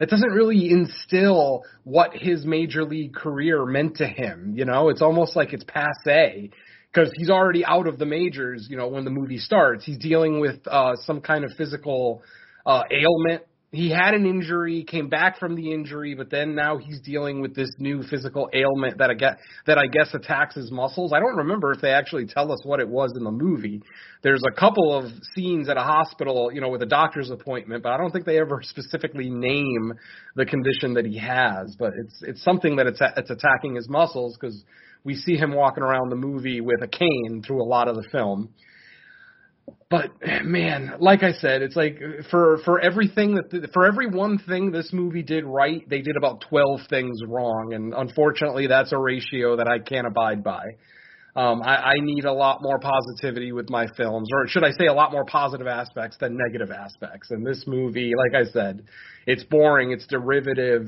[0.00, 4.54] it doesn't really instill what his major league career meant to him.
[4.56, 6.50] You know, it's almost like it's passe
[6.92, 8.66] because he's already out of the majors.
[8.70, 12.22] You know, when the movie starts, he's dealing with uh, some kind of physical
[12.66, 13.42] uh, ailment
[13.74, 17.54] he had an injury, came back from the injury, but then now he's dealing with
[17.54, 21.12] this new physical ailment that I get that I guess attacks his muscles.
[21.12, 23.82] I don't remember if they actually tell us what it was in the movie.
[24.22, 27.92] There's a couple of scenes at a hospital, you know, with a doctor's appointment, but
[27.92, 29.92] I don't think they ever specifically name
[30.36, 31.74] the condition that he has.
[31.78, 34.64] But it's it's something that it's it's attacking his muscles because
[35.04, 38.04] we see him walking around the movie with a cane through a lot of the
[38.10, 38.50] film
[39.90, 40.10] but
[40.44, 41.98] man, like I said, it's like
[42.30, 46.44] for for everything that for every one thing this movie did right, they did about
[46.48, 50.64] twelve things wrong, and unfortunately, that's a ratio that I can't abide by.
[51.36, 54.86] Um, I, I need a lot more positivity with my films, or should I say,
[54.86, 57.30] a lot more positive aspects than negative aspects.
[57.30, 58.84] And this movie, like I said,
[59.26, 60.86] it's boring, it's derivative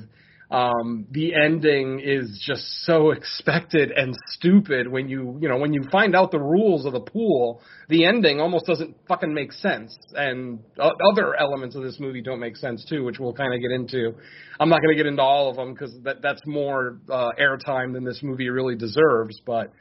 [0.51, 5.83] um, the ending is just so expected and stupid when you you know when you
[5.91, 9.97] find out the rules of the pool the ending almost doesn't fucking make sense.
[10.15, 13.73] And other elements of this movie don't make sense too which we'll kind of get
[13.73, 14.15] into.
[14.61, 17.93] I'm not going to get into all of them because that that's more uh, airtime
[17.93, 19.73] than this movie really deserves but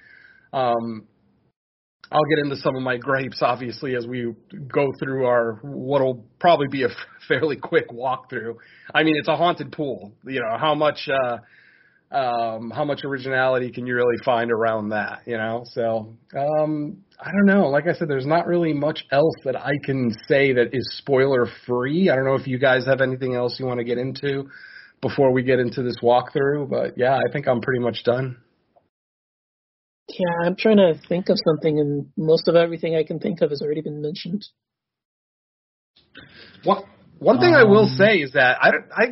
[0.52, 1.06] um
[2.12, 4.34] I'll get into some of my gripes, obviously, as we
[4.72, 6.90] go through our what'll probably be a
[7.28, 8.56] fairly quick walkthrough.
[8.94, 10.14] I mean, it's a haunted pool.
[10.24, 11.38] You know how much uh,
[12.16, 15.22] um, how much originality can you really find around that?
[15.26, 17.70] You know, so um, I don't know.
[17.70, 21.48] Like I said, there's not really much else that I can say that is spoiler
[21.66, 22.10] free.
[22.10, 24.48] I don't know if you guys have anything else you want to get into
[25.02, 28.38] before we get into this walkthrough, but yeah, I think I'm pretty much done.
[30.08, 33.50] Yeah, I'm trying to think of something, and most of everything I can think of
[33.50, 34.46] has already been mentioned.
[36.66, 36.88] Well,
[37.20, 39.06] one thing um, I will um, say is that I don't, I,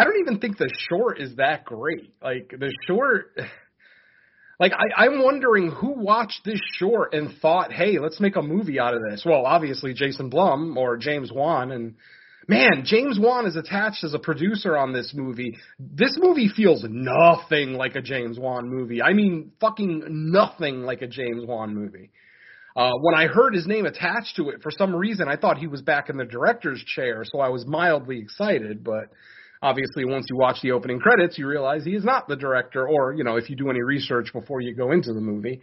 [0.00, 2.14] I don't even think the short is that great.
[2.22, 3.36] Like the short,
[4.60, 8.78] like I, I'm wondering who watched this short and thought, hey, let's make a movie
[8.78, 9.22] out of this.
[9.24, 11.96] Well, obviously Jason Blum or James Wan, and
[12.48, 15.56] man, James Wan is attached as a producer on this movie.
[15.78, 19.02] This movie feels nothing like a James Wan movie.
[19.02, 22.10] I mean, fucking nothing like a James Wan movie.
[22.74, 25.66] Uh, when I heard his name attached to it, for some reason, I thought he
[25.66, 28.82] was back in the director's chair, so I was mildly excited.
[28.82, 29.10] But
[29.62, 33.14] obviously, once you watch the opening credits, you realize he is not the director, or
[33.14, 35.60] you know, if you do any research before you go into the movie.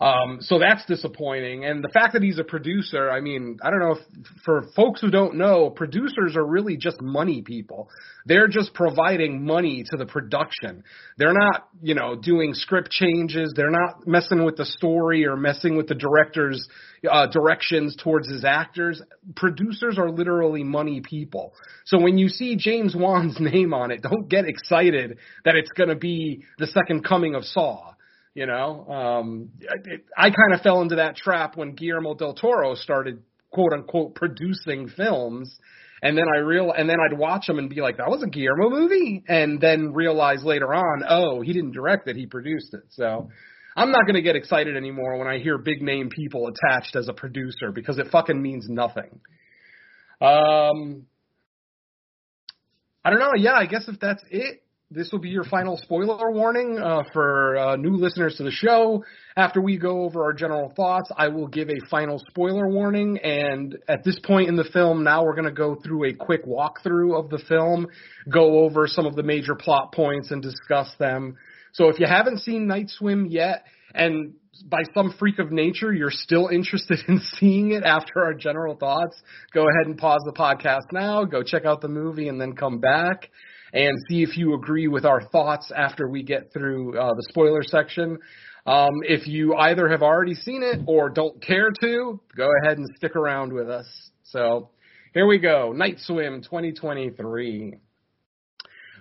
[0.00, 1.64] Um, so that's disappointing.
[1.64, 5.00] And the fact that he's a producer, I mean, I don't know if for folks
[5.00, 7.88] who don't know, producers are really just money people.
[8.24, 10.84] They're just providing money to the production.
[11.16, 13.52] They're not, you know, doing script changes.
[13.56, 16.68] They're not messing with the story or messing with the director's
[17.10, 19.02] uh, directions towards his actors.
[19.34, 21.54] Producers are literally money people.
[21.86, 25.88] So when you see James Wan's name on it, don't get excited that it's going
[25.88, 27.94] to be the second coming of Saw
[28.38, 32.76] you know, um, I, I kind of fell into that trap when Guillermo del Toro
[32.76, 35.58] started quote unquote producing films.
[36.02, 38.28] And then I real and then I'd watch them and be like, that was a
[38.28, 42.84] Guillermo movie, and then realize later on, oh, he didn't direct it, he produced it.
[42.90, 43.28] So
[43.76, 47.08] I'm not going to get excited anymore when I hear big name people attached as
[47.08, 49.18] a producer because it fucking means nothing.
[50.20, 51.06] Um,
[53.04, 53.32] I don't know.
[53.36, 57.58] Yeah, I guess if that's it, this will be your final spoiler warning uh, for
[57.58, 59.04] uh, new listeners to the show.
[59.36, 63.18] After we go over our general thoughts, I will give a final spoiler warning.
[63.18, 66.46] And at this point in the film, now we're going to go through a quick
[66.46, 67.88] walkthrough of the film,
[68.32, 71.36] go over some of the major plot points, and discuss them.
[71.72, 76.10] So if you haven't seen Night Swim yet, and by some freak of nature you're
[76.10, 79.20] still interested in seeing it after our general thoughts,
[79.52, 82.78] go ahead and pause the podcast now, go check out the movie, and then come
[82.78, 83.28] back
[83.72, 87.62] and see if you agree with our thoughts after we get through uh, the spoiler
[87.62, 88.18] section.
[88.66, 92.86] Um, if you either have already seen it or don't care to, go ahead and
[92.96, 93.86] stick around with us.
[94.24, 94.70] So
[95.14, 95.72] here we go.
[95.72, 97.74] Night Swim 2023.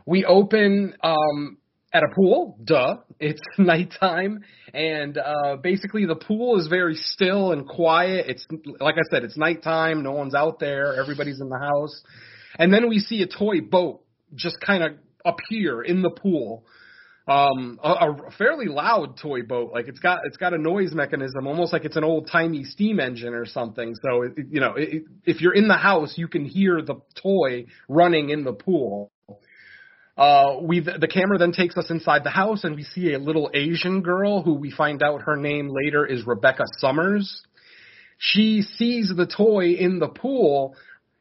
[0.06, 1.58] We open um,
[1.94, 2.58] at a pool.
[2.64, 2.98] Duh.
[3.20, 4.40] It's nighttime,
[4.74, 8.28] and uh, basically the pool is very still and quiet.
[8.30, 8.46] It's
[8.80, 10.04] like I said, it's nighttime.
[10.04, 10.96] No one's out there.
[11.02, 12.04] Everybody's in the house,
[12.58, 14.02] and then we see a toy boat
[14.36, 14.94] just kind of
[15.26, 16.66] appear in the pool.
[17.28, 21.46] Um, a, a fairly loud toy boat, like it's got it's got a noise mechanism,
[21.46, 23.96] almost like it's an old timey steam engine or something.
[24.02, 27.66] So it, you know, it, if you're in the house, you can hear the toy
[27.90, 29.12] running in the pool.
[30.18, 33.52] Uh, we the camera then takes us inside the house and we see a little
[33.54, 37.44] Asian girl who we find out her name later is Rebecca Summers.
[38.18, 40.76] She sees the toy in the pool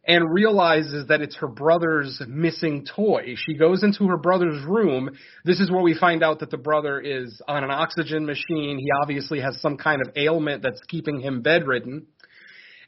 [0.07, 3.35] and realizes that it's her brother's missing toy.
[3.37, 5.11] She goes into her brother's room.
[5.45, 8.79] This is where we find out that the brother is on an oxygen machine.
[8.79, 12.07] He obviously has some kind of ailment that's keeping him bedridden.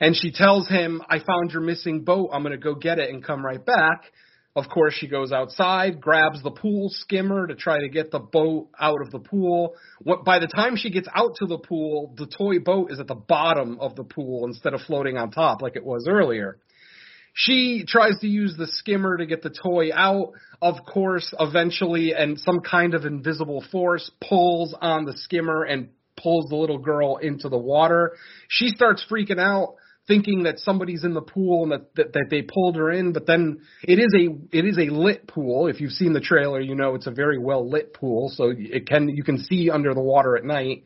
[0.00, 2.30] And she tells him, I found your missing boat.
[2.32, 4.04] I'm going to go get it and come right back.
[4.54, 8.68] Of course, she goes outside, grabs the pool skimmer to try to get the boat
[8.78, 9.74] out of the pool.
[10.02, 13.06] What, by the time she gets out to the pool, the toy boat is at
[13.08, 16.58] the bottom of the pool instead of floating on top like it was earlier.
[17.40, 20.32] She tries to use the skimmer to get the toy out.
[20.60, 26.48] Of course, eventually, and some kind of invisible force pulls on the skimmer and pulls
[26.48, 28.16] the little girl into the water.
[28.48, 29.76] She starts freaking out
[30.08, 33.26] thinking that somebody's in the pool and that, that that they pulled her in, but
[33.26, 35.68] then it is a it is a lit pool.
[35.68, 38.88] If you've seen the trailer, you know it's a very well lit pool, so it
[38.88, 40.82] can you can see under the water at night.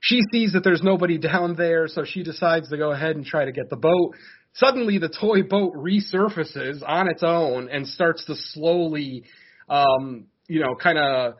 [0.00, 3.44] She sees that there's nobody down there, so she decides to go ahead and try
[3.44, 4.14] to get the boat.
[4.54, 9.24] Suddenly, the toy boat resurfaces on its own and starts to slowly,
[9.68, 11.34] um, you know, kind of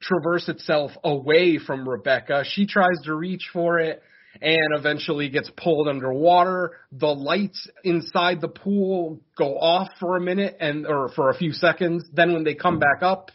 [0.00, 2.44] traverse itself away from Rebecca.
[2.46, 4.02] She tries to reach for it
[4.40, 6.76] and eventually gets pulled underwater.
[6.92, 11.52] The lights inside the pool go off for a minute and or for a few
[11.52, 12.04] seconds.
[12.12, 13.30] Then when they come back up,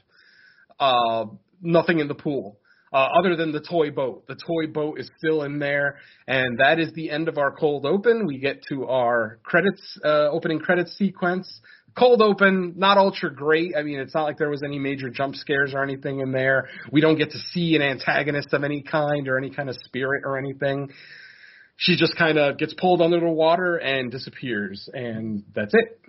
[0.80, 1.26] uh,
[1.62, 2.60] nothing in the pool.
[2.94, 4.24] Uh, other than the toy boat.
[4.28, 7.88] The toy boat is still in there, and that is the end of our cold
[7.88, 8.28] open.
[8.28, 11.62] We get to our credits, uh, opening credits sequence.
[11.98, 13.74] Cold open, not ultra great.
[13.76, 16.70] I mean, it's not like there was any major jump scares or anything in there.
[16.92, 20.22] We don't get to see an antagonist of any kind or any kind of spirit
[20.24, 20.92] or anything.
[21.78, 26.00] She just kind of gets pulled under the water and disappears, and that's it.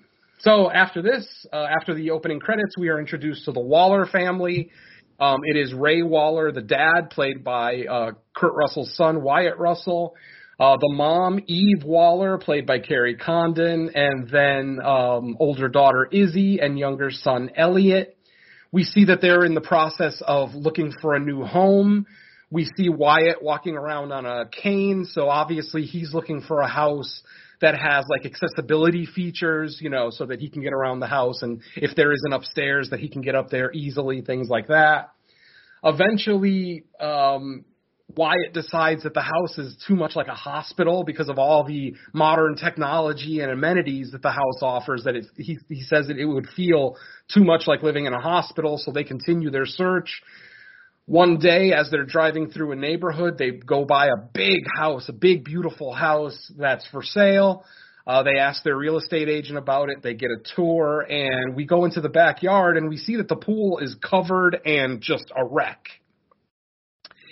[0.40, 4.70] So after this, uh, after the opening credits, we are introduced to the Waller family.
[5.20, 10.14] Um, it is Ray Waller, the dad, played by uh, Kurt Russell's son, Wyatt Russell.
[10.59, 16.61] Uh, the mom, Eve Waller, played by Kerry Condon, and then um, older daughter Izzy
[16.61, 18.16] and younger son Elliot.
[18.72, 22.07] We see that they're in the process of looking for a new home.
[22.50, 27.22] We see Wyatt walking around on a cane, so obviously he's looking for a house
[27.64, 31.40] that has like accessibility features, you know, so that he can get around the house
[31.40, 34.68] and if there is an upstairs that he can get up there easily, things like
[34.68, 35.12] that.
[35.83, 37.64] Eventually, um,
[38.14, 41.94] Wyatt decides that the house is too much like a hospital because of all the
[42.12, 45.05] modern technology and amenities that the house offers.
[45.05, 46.96] That it, he he says that it would feel
[47.33, 50.22] too much like living in a hospital, so they continue their search.
[51.06, 55.12] One day, as they're driving through a neighborhood, they go by a big house, a
[55.12, 57.64] big, beautiful house that's for sale.
[58.06, 60.02] Uh, they ask their real estate agent about it.
[60.02, 63.36] They get a tour, and we go into the backyard, and we see that the
[63.36, 65.88] pool is covered and just a wreck.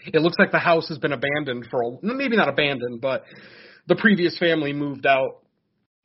[0.07, 3.25] It looks like the house has been abandoned for a, maybe not abandoned, but
[3.87, 5.39] the previous family moved out.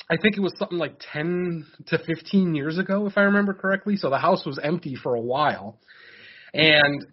[0.10, 3.98] I think it was something like 10 to 15 years ago, if I remember correctly.
[3.98, 5.80] So the house was empty for a while.
[6.54, 7.06] And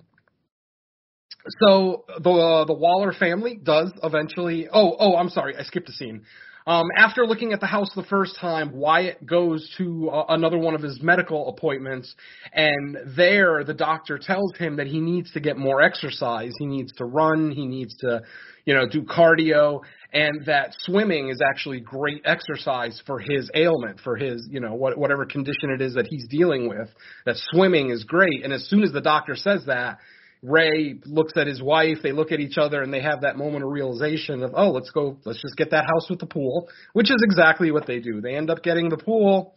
[1.60, 4.68] so the uh, the Waller family does eventually.
[4.72, 6.22] Oh, oh, I'm sorry, I skipped a scene.
[6.66, 10.74] Um, after looking at the house the first time, Wyatt goes to uh, another one
[10.74, 12.14] of his medical appointments,
[12.54, 16.52] and there the doctor tells him that he needs to get more exercise.
[16.58, 17.50] He needs to run.
[17.50, 18.22] He needs to,
[18.64, 19.82] you know, do cardio,
[20.14, 24.96] and that swimming is actually great exercise for his ailment, for his, you know, what,
[24.96, 26.88] whatever condition it is that he's dealing with.
[27.26, 28.42] That swimming is great.
[28.42, 29.98] And as soon as the doctor says that,
[30.44, 33.64] Ray looks at his wife, they look at each other, and they have that moment
[33.64, 37.10] of realization of, oh, let's go, let's just get that house with the pool, which
[37.10, 38.20] is exactly what they do.
[38.20, 39.54] They end up getting the pool.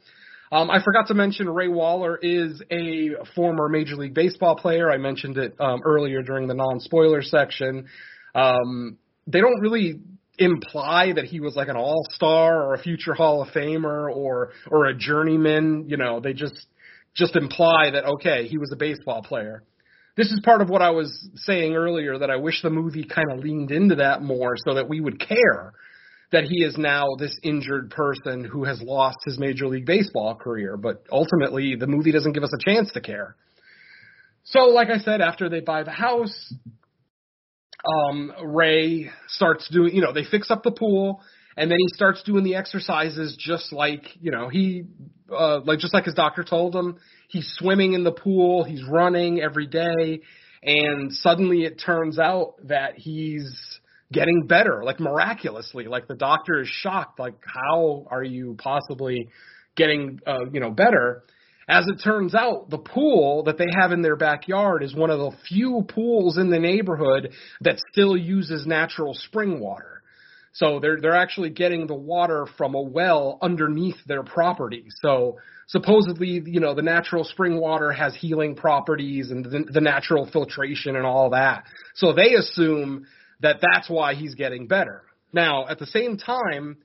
[0.49, 4.89] Um, I forgot to mention Ray Waller is a former Major League Baseball player.
[4.89, 7.87] I mentioned it um, earlier during the non-spoiler section.
[8.33, 9.99] Um, they don't really
[10.37, 14.85] imply that he was like an all-star or a future Hall of Famer or or
[14.85, 15.85] a journeyman.
[15.89, 16.67] You know, they just
[17.13, 19.63] just imply that okay, he was a baseball player
[20.17, 23.31] this is part of what I was saying earlier that I wish the movie kind
[23.31, 25.73] of leaned into that more so that we would care
[26.31, 30.75] that he is now this injured person who has lost his Major League Baseball career.
[30.75, 33.35] But ultimately, the movie doesn't give us a chance to care.
[34.43, 36.53] So, like I said, after they buy the house,
[37.85, 41.21] um, Ray starts doing, you know, they fix up the pool,
[41.57, 44.83] and then he starts doing the exercises just like, you know, he,
[45.35, 46.97] uh, like just like his doctor told him.
[47.29, 50.21] He's swimming in the pool, he's running every day,
[50.63, 53.51] and suddenly it turns out that he's
[54.13, 55.85] getting better, like miraculously.
[55.85, 59.27] Like the doctor is shocked, like how are you possibly
[59.75, 61.23] getting, uh, you know, better?
[61.67, 65.19] As it turns out, the pool that they have in their backyard is one of
[65.19, 69.96] the few pools in the neighborhood that still uses natural spring water.
[70.53, 74.85] So they're they're actually getting the water from a well underneath their property.
[75.01, 75.37] So
[75.67, 80.95] supposedly, you know, the natural spring water has healing properties and the, the natural filtration
[80.95, 81.65] and all that.
[81.95, 83.05] So they assume
[83.41, 85.03] that that's why he's getting better.
[85.33, 86.77] Now, at the same time,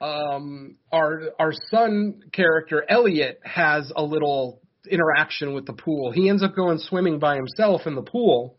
[0.00, 6.10] um, our our son character Elliot has a little interaction with the pool.
[6.10, 8.56] He ends up going swimming by himself in the pool,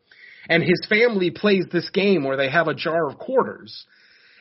[0.47, 3.85] and his family plays this game where they have a jar of quarters,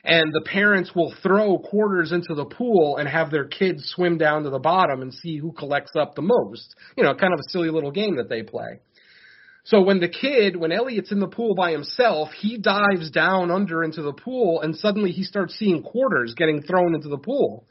[0.04, 4.42] and the parents will throw quarters into the pool and have their kids swim down
[4.42, 6.74] to the bottom and see who collects up the most.
[6.96, 8.80] You know, kind of a silly little game that they play.
[9.64, 13.84] So when the kid, when Elliot's in the pool by himself, he dives down under
[13.84, 17.64] into the pool and suddenly he starts seeing quarters getting thrown into the pool.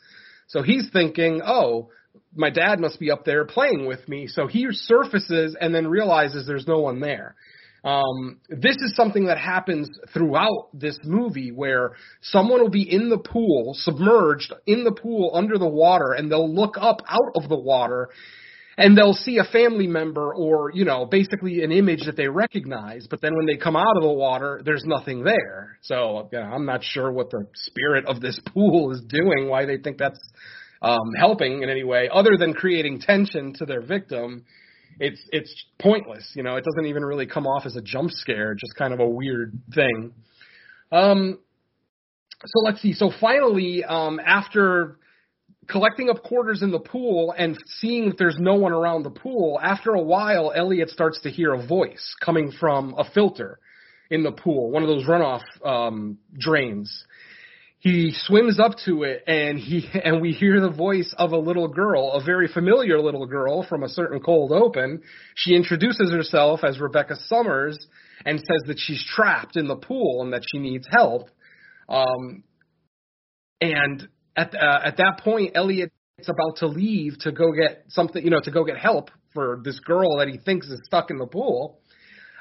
[0.48, 1.90] So he's thinking, oh,
[2.34, 4.28] my dad must be up there playing with me.
[4.28, 7.36] So he surfaces and then realizes there's no one there.
[7.84, 13.18] Um, this is something that happens throughout this movie where someone will be in the
[13.18, 17.58] pool, submerged in the pool under the water, and they'll look up out of the
[17.58, 18.10] water
[18.78, 23.06] and they'll see a family member or you know basically an image that they recognize
[23.10, 25.78] but then when they come out of the water there's nothing there.
[25.82, 29.66] So you know, i'm not sure what the spirit of this pool is doing why
[29.66, 30.20] they think that's
[30.82, 34.46] um helping in any way other than creating tension to their victim
[35.00, 38.54] it's it's pointless you know it doesn't even really come off as a jump scare
[38.54, 40.14] just kind of a weird thing
[40.92, 41.40] um
[42.44, 44.98] so let's see so finally um after
[45.68, 49.60] collecting up quarters in the pool and seeing that there's no one around the pool,
[49.62, 53.60] after a while, Elliot starts to hear a voice coming from a filter
[54.10, 57.06] in the pool, one of those runoff um, drains.
[57.82, 61.68] He swims up to it and he and we hear the voice of a little
[61.68, 65.02] girl, a very familiar little girl from a certain cold open.
[65.36, 67.78] She introduces herself as Rebecca Summers
[68.24, 71.30] and says that she's trapped in the pool and that she needs help.
[71.90, 72.44] Um,
[73.60, 75.92] and at uh, at that point, Elliot's
[76.28, 79.80] about to leave to go get something, you know, to go get help for this
[79.80, 81.80] girl that he thinks is stuck in the pool.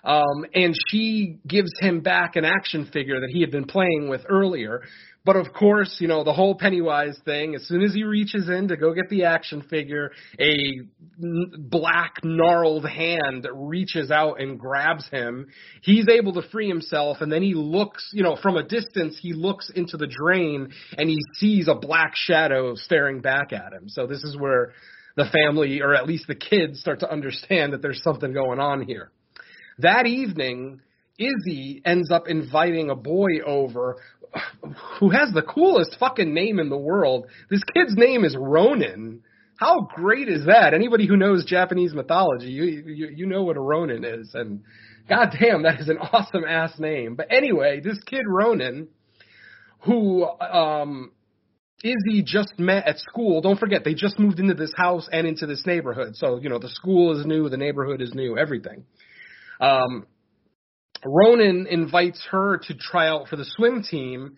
[0.02, 4.22] Um, and she gives him back an action figure that he had been playing with
[4.28, 4.82] earlier.
[5.22, 8.68] But of course, you know, the whole Pennywise thing, as soon as he reaches in
[8.68, 10.80] to go get the action figure, a
[11.58, 15.48] black, gnarled hand reaches out and grabs him.
[15.82, 19.34] He's able to free himself, and then he looks, you know, from a distance, he
[19.34, 23.88] looks into the drain and he sees a black shadow staring back at him.
[23.88, 24.72] So this is where
[25.16, 28.82] the family, or at least the kids, start to understand that there's something going on
[28.82, 29.10] here.
[29.78, 30.80] That evening,
[31.20, 33.96] Izzy ends up inviting a boy over
[34.98, 37.26] who has the coolest fucking name in the world.
[37.50, 39.22] This kid's name is Ronin.
[39.56, 40.72] How great is that?
[40.72, 44.62] Anybody who knows Japanese mythology, you you, you know what a Ronin is, and
[45.08, 47.16] goddamn, that is an awesome ass name.
[47.16, 48.88] But anyway, this kid Ronin,
[49.80, 51.12] who um,
[51.84, 53.42] Izzy just met at school.
[53.42, 56.16] Don't forget, they just moved into this house and into this neighborhood.
[56.16, 58.84] So you know the school is new, the neighborhood is new, everything.
[59.60, 60.06] Um,
[61.04, 64.36] Ronin invites her to try out for the swim team.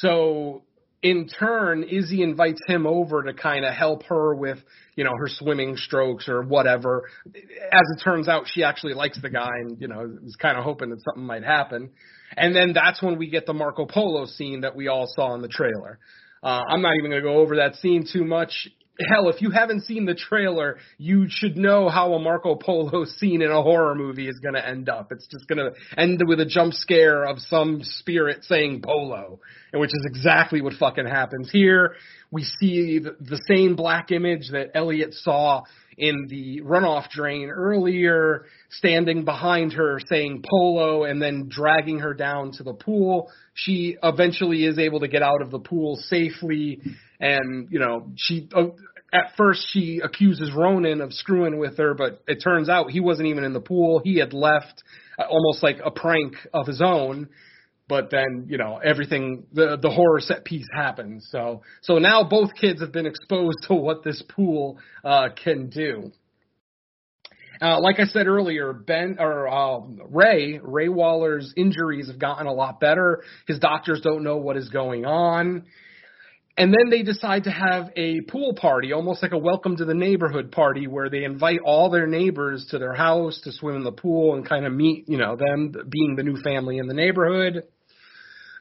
[0.00, 0.62] So
[1.02, 4.58] in turn, Izzy invites him over to kind of help her with,
[4.96, 7.08] you know, her swimming strokes or whatever.
[7.26, 10.64] As it turns out, she actually likes the guy and, you know, is kind of
[10.64, 11.90] hoping that something might happen.
[12.36, 15.42] And then that's when we get the Marco Polo scene that we all saw in
[15.42, 15.98] the trailer.
[16.42, 18.68] Uh, I'm not even going to go over that scene too much
[19.06, 23.42] hell, if you haven't seen the trailer, you should know how a Marco Polo scene
[23.42, 25.12] in a horror movie is going to end up.
[25.12, 25.70] It's just going to
[26.00, 29.40] end with a jump scare of some spirit saying polo,
[29.72, 31.94] and which is exactly what fucking happens here.
[32.30, 35.62] We see the, the same black image that Elliot saw
[35.96, 42.52] in the runoff drain earlier, standing behind her saying polo and then dragging her down
[42.52, 43.30] to the pool.
[43.54, 46.80] She eventually is able to get out of the pool safely
[47.20, 48.66] and you know she uh,
[49.12, 53.28] at first she accuses Ronin of screwing with her, but it turns out he wasn't
[53.28, 54.00] even in the pool.
[54.04, 54.82] He had left
[55.18, 57.28] uh, almost like a prank of his own.
[57.88, 61.26] But then, you know, everything the the horror set piece happens.
[61.30, 66.12] So so now both kids have been exposed to what this pool uh can do.
[67.60, 69.80] Uh, like I said earlier, Ben or uh,
[70.10, 73.22] Ray Ray Waller's injuries have gotten a lot better.
[73.46, 75.64] His doctors don't know what is going on.
[76.58, 79.94] And then they decide to have a pool party, almost like a welcome to the
[79.94, 83.92] neighborhood party, where they invite all their neighbors to their house to swim in the
[83.92, 87.62] pool and kind of meet, you know, them being the new family in the neighborhood.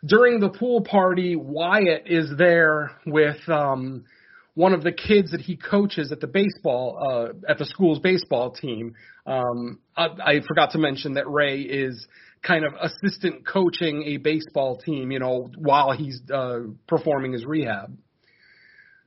[0.06, 4.06] During the pool party, Wyatt is there with um,
[4.54, 8.52] one of the kids that he coaches at the baseball uh, at the school's baseball
[8.52, 8.94] team.
[9.26, 12.08] Um, I, I forgot to mention that Ray is
[12.44, 17.98] kind of assistant coaching a baseball team, you know, while he's uh, performing his rehab.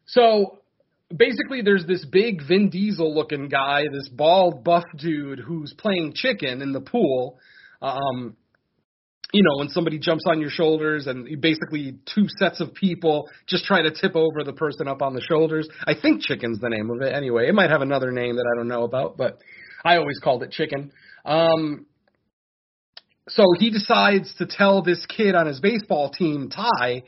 [0.06, 0.58] So
[1.14, 6.62] basically, there's this big Vin Diesel looking guy, this bald, buff dude who's playing chicken
[6.62, 7.38] in the pool.
[7.80, 8.36] Um,
[9.32, 13.64] you know, when somebody jumps on your shoulders and basically two sets of people just
[13.64, 15.68] try to tip over the person up on the shoulders.
[15.86, 17.48] I think chicken's the name of it anyway.
[17.48, 19.38] It might have another name that I don't know about, but
[19.84, 20.90] I always called it chicken.
[21.24, 21.86] Um,
[23.30, 27.02] so he decides to tell this kid on his baseball team, Ty,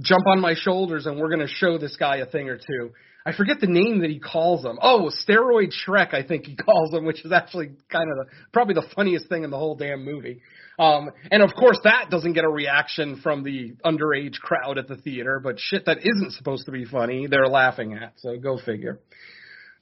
[0.00, 2.92] jump on my shoulders and we're going to show this guy a thing or two.
[3.24, 4.78] I forget the name that he calls him.
[4.80, 8.74] Oh, steroid Shrek, I think he calls him, which is actually kind of the, probably
[8.74, 10.40] the funniest thing in the whole damn movie.
[10.78, 14.96] Um, and of course, that doesn't get a reaction from the underage crowd at the
[14.96, 18.12] theater, but shit that isn't supposed to be funny, they're laughing at.
[18.16, 19.00] So go figure.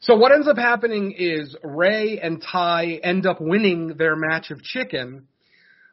[0.00, 4.62] So what ends up happening is Ray and Ty end up winning their match of
[4.62, 5.26] chicken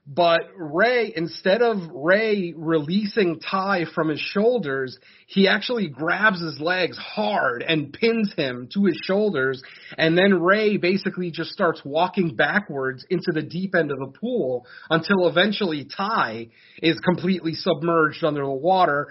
[0.08, 4.98] but Ray, instead of Ray releasing Ty from his shoulders,
[5.28, 9.62] he actually grabs his legs hard and pins him to his shoulders.
[10.00, 14.66] And then Ray basically just starts walking backwards into the deep end of the pool
[14.90, 16.48] until eventually Ty
[16.82, 19.08] is completely submerged under the water.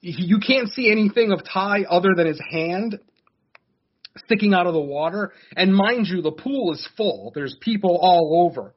[0.00, 3.00] You can't see anything of Ty other than his hand
[4.24, 5.32] sticking out of the water.
[5.56, 7.32] And mind you, the pool is full.
[7.34, 8.74] There's people all over.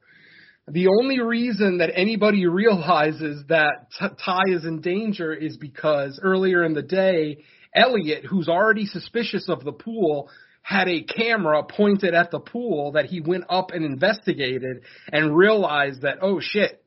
[0.68, 6.72] The only reason that anybody realizes that Ty is in danger is because earlier in
[6.72, 7.38] the day,
[7.74, 10.30] Elliot, who's already suspicious of the pool,
[10.62, 16.02] had a camera pointed at the pool that he went up and investigated and realized
[16.02, 16.84] that, oh shit,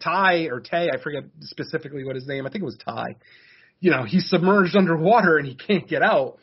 [0.00, 3.16] Ty, or Tay, I forget specifically what his name, I think it was Ty,
[3.80, 6.38] you know, he's submerged underwater and he can't get out.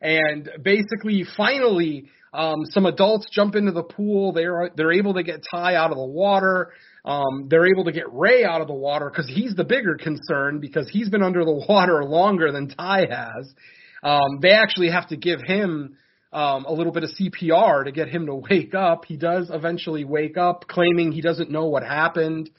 [0.00, 4.32] And basically, finally, um, some adults jump into the pool.
[4.32, 6.72] They're they're able to get Ty out of the water.
[7.04, 10.60] Um, they're able to get Ray out of the water because he's the bigger concern
[10.60, 13.54] because he's been under the water longer than Ty has.
[14.02, 15.96] Um, they actually have to give him
[16.30, 19.06] um, a little bit of CPR to get him to wake up.
[19.06, 22.50] He does eventually wake up, claiming he doesn't know what happened.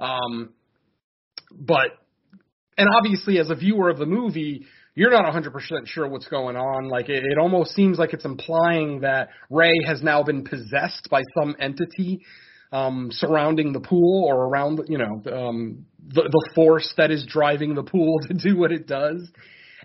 [0.00, 0.50] Um,
[1.52, 1.90] but
[2.76, 5.52] and obviously, as a viewer of the movie, you're not 100%
[5.86, 6.88] sure what's going on.
[6.88, 11.22] Like it, it almost seems like it's implying that Ray has now been possessed by
[11.38, 12.20] some entity
[12.72, 17.74] um, surrounding the pool or around, you know, um, the, the force that is driving
[17.74, 19.28] the pool to do what it does.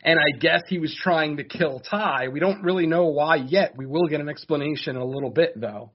[0.04, 2.28] And I guess he was trying to kill Ty.
[2.28, 3.74] We don't really know why yet.
[3.76, 5.92] We will get an explanation in a little bit, though.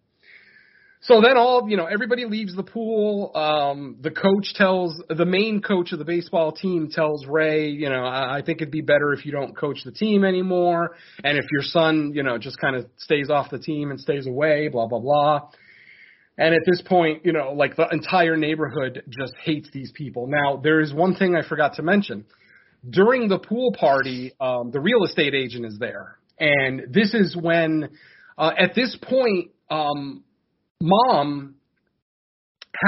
[1.02, 3.34] So then all, you know, everybody leaves the pool.
[3.34, 8.04] Um, the coach tells, the main coach of the baseball team tells Ray, you know,
[8.04, 10.96] I, I think it'd be better if you don't coach the team anymore.
[11.24, 14.26] And if your son, you know, just kind of stays off the team and stays
[14.26, 15.48] away, blah, blah, blah.
[16.36, 20.26] And at this point, you know, like the entire neighborhood just hates these people.
[20.26, 22.26] Now, there is one thing I forgot to mention.
[22.88, 26.18] During the pool party, um, the real estate agent is there.
[26.38, 27.88] And this is when,
[28.36, 30.24] uh, at this point, um,
[30.80, 31.56] mom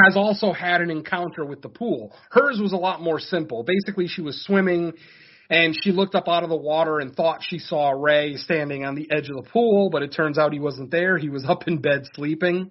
[0.07, 2.15] has also had an encounter with the pool.
[2.31, 3.65] Hers was a lot more simple.
[3.65, 4.93] Basically, she was swimming
[5.51, 8.95] and she looked up out of the water and thought she saw Ray standing on
[8.95, 11.19] the edge of the pool, but it turns out he wasn't there.
[11.19, 12.71] He was up in bed sleeping.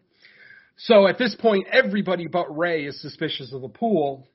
[0.77, 4.27] So at this point, everybody but Ray is suspicious of the pool.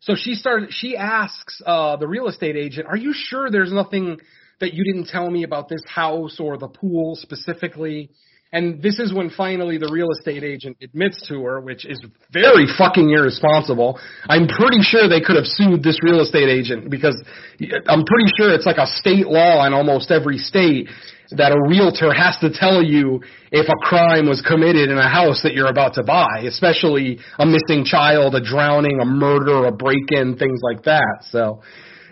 [0.00, 0.70] So she started.
[0.72, 4.18] She asks uh, the real estate agent, "Are you sure there's nothing
[4.60, 8.10] that you didn't tell me about this house or the pool specifically?"
[8.52, 11.98] And this is when finally the real estate agent admits to her, which is
[12.30, 13.98] very fucking irresponsible.
[14.28, 17.16] I'm pretty sure they could have sued this real estate agent because
[17.60, 20.88] I'm pretty sure it's like a state law in almost every state
[21.30, 25.42] that a realtor has to tell you if a crime was committed in a house
[25.44, 30.36] that you're about to buy, especially a missing child, a drowning, a murder, a break-in,
[30.36, 31.24] things like that.
[31.30, 31.62] So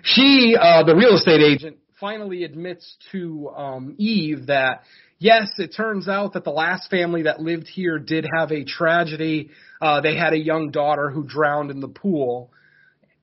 [0.02, 4.84] she, uh, the real estate agent, finally admits to um, Eve that
[5.20, 9.50] yes, it turns out that the last family that lived here did have a tragedy.
[9.80, 12.50] Uh, they had a young daughter who drowned in the pool.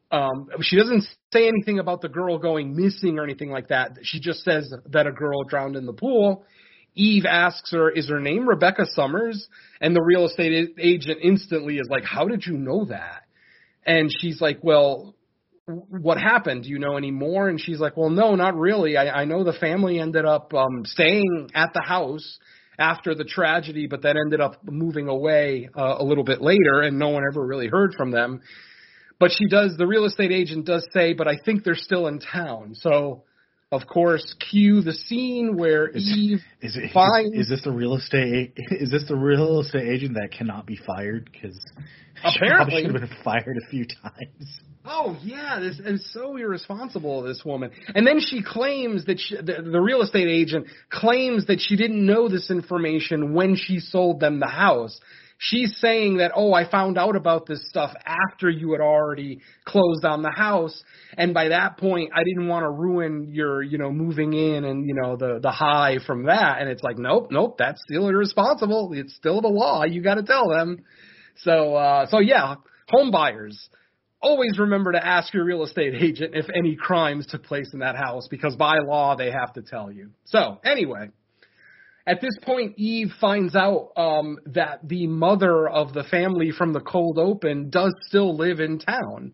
[0.09, 3.97] Um, she doesn't say anything about the girl going missing or anything like that.
[4.03, 6.45] She just says that a girl drowned in the pool.
[6.95, 9.49] Eve asks her, "Is her name Rebecca Summers?"
[9.81, 13.23] And the real estate agent instantly is like, "How did you know that?"
[13.85, 15.16] And she's like, "Well,
[15.68, 16.63] what happened?
[16.63, 18.97] Do you know any more?" And she's like, "Well, no, not really.
[18.97, 22.39] I, I know the family ended up um, staying at the house
[22.80, 26.97] after the tragedy, but then ended up moving away uh, a little bit later, and
[26.97, 28.41] no one ever really heard from them."
[29.20, 29.76] But she does.
[29.78, 33.24] The real estate agent does say, "But I think they're still in town." So.
[33.70, 37.34] Of course, cue the scene where Is- Eve Is it Fine.
[37.34, 40.78] is, is this the real estate is this the real estate agent that cannot be
[40.88, 41.59] fired because
[42.24, 42.78] Apparently.
[42.78, 44.61] she should have been fired a few times.
[44.89, 47.21] Oh yeah, this is so irresponsible.
[47.21, 51.59] This woman, and then she claims that she, the, the real estate agent claims that
[51.59, 54.97] she didn't know this information when she sold them the house.
[55.39, 60.05] She's saying that, oh, I found out about this stuff after you had already closed
[60.05, 60.81] on the house,
[61.17, 64.88] and by that point, I didn't want to ruin your, you know, moving in and
[64.88, 66.61] you know the the high from that.
[66.61, 68.91] And it's like, nope, nope, that's still irresponsible.
[68.93, 69.83] It's still the law.
[69.83, 70.85] You got to tell them.
[71.39, 72.55] So, uh, so yeah,
[72.88, 73.69] home buyers
[74.22, 77.95] always remember to ask your real estate agent if any crimes took place in that
[77.95, 80.11] house because by law they have to tell you.
[80.26, 81.09] So, anyway,
[82.07, 86.80] at this point, Eve finds out um, that the mother of the family from the
[86.80, 89.34] cold open does still live in town.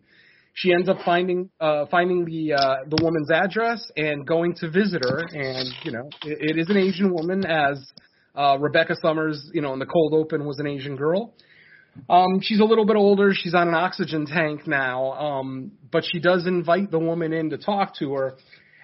[0.54, 5.02] She ends up finding uh, finding the uh, the woman's address and going to visit
[5.04, 5.20] her.
[5.20, 7.92] And you know, it, it is an Asian woman, as
[8.34, 11.34] uh, Rebecca Summers, you know, in the cold open was an Asian girl.
[12.08, 13.32] Um, she's a little bit older.
[13.32, 17.58] She's on an oxygen tank now, um, but she does invite the woman in to
[17.58, 18.36] talk to her.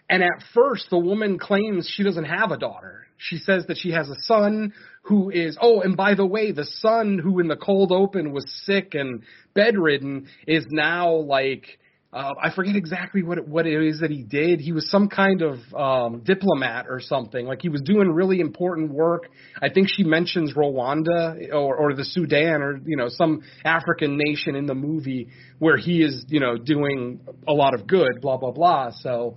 [0.08, 3.06] And at first, the woman claims she doesn't have a daughter.
[3.16, 6.64] She says that she has a son who is, oh, and by the way, the
[6.64, 9.22] son who in the cold open was sick and
[9.54, 11.78] bedridden is now like,
[12.12, 14.60] uh, I forget exactly what it, what it is that he did.
[14.60, 17.46] He was some kind of um, diplomat or something.
[17.46, 19.28] Like he was doing really important work.
[19.62, 24.56] I think she mentions Rwanda or, or the Sudan or you know some African nation
[24.56, 25.28] in the movie
[25.60, 28.20] where he is you know doing a lot of good.
[28.20, 28.90] Blah blah blah.
[28.90, 29.36] So.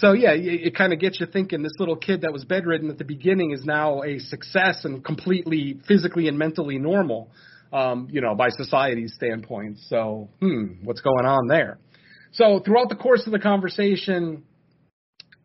[0.00, 1.62] So yeah, it, it kind of gets you thinking.
[1.62, 5.80] This little kid that was bedridden at the beginning is now a success and completely
[5.88, 7.30] physically and mentally normal,
[7.72, 9.78] um, you know, by society's standpoint.
[9.88, 11.78] So, hmm, what's going on there?
[12.32, 14.44] So throughout the course of the conversation,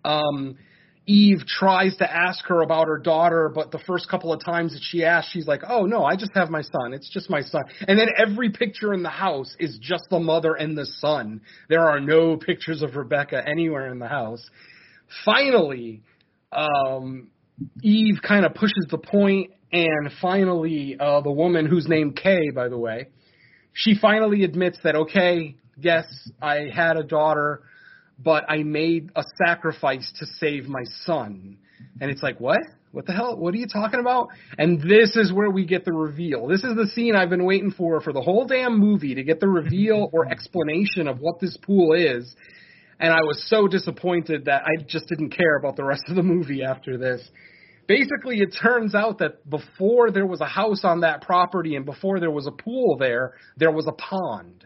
[0.04, 0.58] um,
[1.06, 4.82] Eve tries to ask her about her daughter, but the first couple of times that
[4.82, 6.94] she asks, she's like, "Oh no, I just have my son.
[6.94, 10.54] It's just my son." And then every picture in the house is just the mother
[10.54, 11.42] and the son.
[11.68, 14.50] There are no pictures of Rebecca anywhere in the house.
[15.26, 16.04] Finally,
[16.54, 17.30] um,
[17.82, 22.70] Eve kind of pushes the point, and finally, uh, the woman who's named Kay, by
[22.70, 23.08] the way,
[23.74, 26.06] she finally admits that, okay, yes,
[26.42, 27.62] I had a daughter,
[28.20, 31.58] but I made a sacrifice to save my son.
[32.00, 32.60] And it's like, what?
[32.92, 33.36] What the hell?
[33.38, 34.28] What are you talking about?
[34.60, 36.48] And this is where we get the reveal.
[36.48, 39.40] This is the scene I've been waiting for for the whole damn movie to get
[39.40, 42.36] the reveal or explanation of what this pool is.
[43.00, 46.22] And I was so disappointed that I just didn't care about the rest of the
[46.22, 47.28] movie after this.
[47.88, 52.20] Basically, it turns out that before there was a house on that property and before
[52.20, 54.66] there was a pool there, there was a pond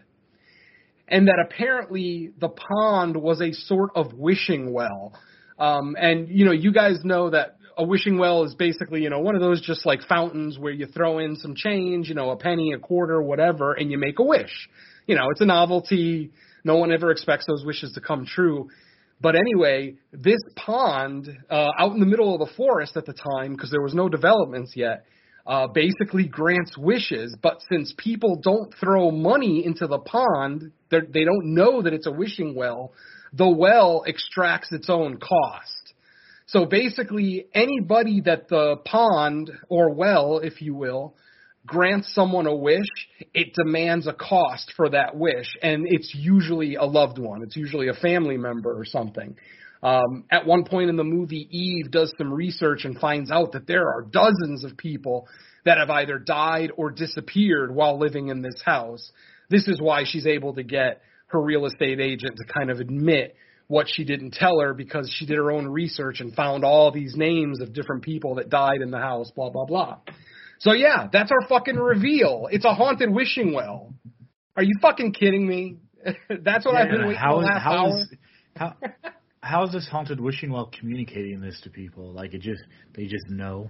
[1.07, 5.13] and that apparently the pond was a sort of wishing well.
[5.57, 9.19] Um, and you know, you guys know that a wishing well is basically you know
[9.19, 12.37] one of those just like fountains where you throw in some change, you know, a
[12.37, 14.69] penny, a quarter, whatever, and you make a wish.
[15.05, 16.31] You know, it's a novelty.
[16.63, 18.69] No one ever expects those wishes to come true.
[19.19, 23.53] But anyway, this pond uh, out in the middle of the forest at the time,
[23.53, 25.05] because there was no developments yet,
[25.47, 27.35] uh, basically grants wishes.
[27.41, 32.11] But since people don't throw money into the pond, they don't know that it's a
[32.11, 32.91] wishing well.
[33.33, 35.93] The well extracts its own cost.
[36.47, 41.15] So basically, anybody that the pond or well, if you will,
[41.65, 42.87] grants someone a wish,
[43.33, 47.43] it demands a cost for that wish, and it's usually a loved one.
[47.43, 49.35] It's usually a family member or something.
[49.84, 53.67] Um, at one point in the movie, Eve does some research and finds out that
[53.67, 55.28] there are dozens of people
[55.65, 59.11] that have either died or disappeared while living in this house.
[59.49, 63.36] This is why she's able to get her real estate agent to kind of admit
[63.67, 67.15] what she didn't tell her because she did her own research and found all these
[67.15, 69.97] names of different people that died in the house, blah, blah, blah.
[70.59, 72.47] So yeah, that's our fucking reveal.
[72.49, 73.93] It's a haunted wishing well.
[74.55, 75.78] Are you fucking kidding me?
[76.43, 77.97] that's what I've been waiting how for the last how hour.
[77.99, 78.13] is
[78.55, 78.75] how
[79.41, 82.11] how is this haunted wishing well communicating this to people?
[82.11, 82.63] Like it just
[82.95, 83.69] they just know.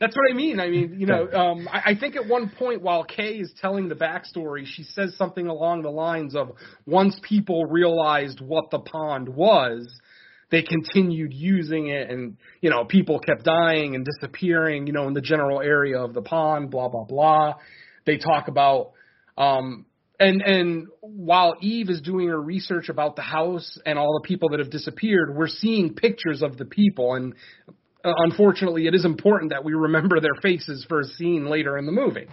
[0.00, 0.60] That's what I mean.
[0.60, 3.88] I mean, you know, um, I, I think at one point while Kay is telling
[3.88, 6.52] the backstory, she says something along the lines of,
[6.86, 9.88] "Once people realized what the pond was,
[10.50, 15.14] they continued using it and you know people kept dying and disappearing you know in
[15.14, 17.54] the general area of the pond blah blah blah
[18.04, 18.92] they talk about
[19.38, 19.86] um
[20.20, 24.50] and and while Eve is doing her research about the house and all the people
[24.50, 27.34] that have disappeared we're seeing pictures of the people and
[28.04, 31.86] uh, unfortunately it is important that we remember their faces for a scene later in
[31.86, 32.28] the movie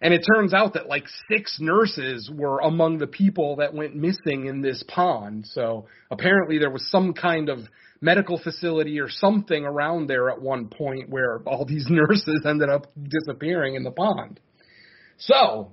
[0.00, 4.46] and it turns out that like six nurses were among the people that went missing
[4.46, 5.46] in this pond.
[5.46, 7.60] So apparently there was some kind of
[8.00, 12.86] medical facility or something around there at one point where all these nurses ended up
[13.02, 14.38] disappearing in the pond.
[15.18, 15.72] So,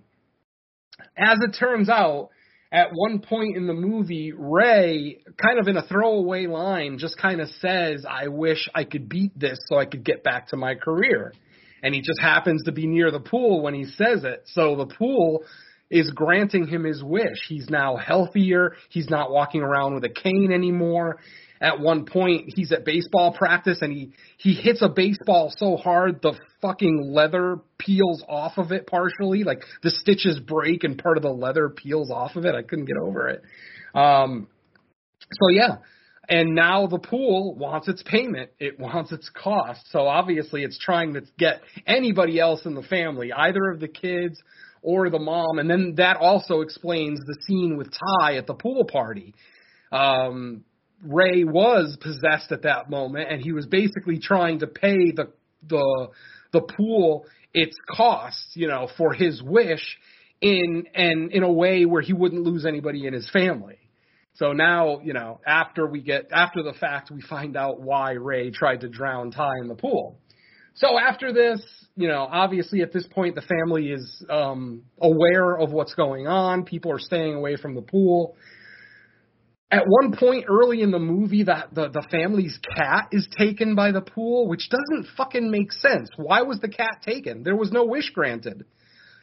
[1.18, 2.30] as it turns out,
[2.72, 7.40] at one point in the movie, Ray, kind of in a throwaway line, just kind
[7.40, 10.76] of says, I wish I could beat this so I could get back to my
[10.76, 11.32] career
[11.86, 14.42] and he just happens to be near the pool when he says it.
[14.46, 15.44] So the pool
[15.92, 17.38] is granting him his wish.
[17.48, 18.74] He's now healthier.
[18.90, 21.20] He's not walking around with a cane anymore.
[21.62, 26.22] At one point, he's at baseball practice and he he hits a baseball so hard
[26.22, 29.44] the fucking leather peels off of it partially.
[29.44, 32.56] Like the stitches break and part of the leather peels off of it.
[32.56, 33.42] I couldn't get over it.
[33.94, 34.48] Um,
[35.32, 35.78] so yeah,
[36.28, 38.52] and now the pool wants its payment.
[38.60, 39.82] It wants its cost.
[39.92, 44.42] So obviously it's trying to get anybody else in the family, either of the kids
[44.82, 45.60] or the mom.
[45.60, 49.34] And then that also explains the scene with Ty at the pool party.
[49.92, 50.64] Um,
[51.04, 55.32] Ray was possessed at that moment and he was basically trying to pay the,
[55.68, 56.08] the,
[56.52, 59.98] the pool its costs, you know, for his wish
[60.42, 63.78] in, and in a way where he wouldn't lose anybody in his family.
[64.36, 68.52] So now, you know, after we get after the fact, we find out why Ray
[68.52, 70.20] tried to drown Ty in the pool.
[70.74, 71.62] So after this,
[71.96, 76.66] you know, obviously at this point the family is um, aware of what's going on.
[76.66, 78.36] People are staying away from the pool.
[79.72, 83.92] At one point early in the movie, that the the family's cat is taken by
[83.92, 86.10] the pool, which doesn't fucking make sense.
[86.18, 87.44] Why was the cat taken?
[87.44, 88.66] There was no wish granted.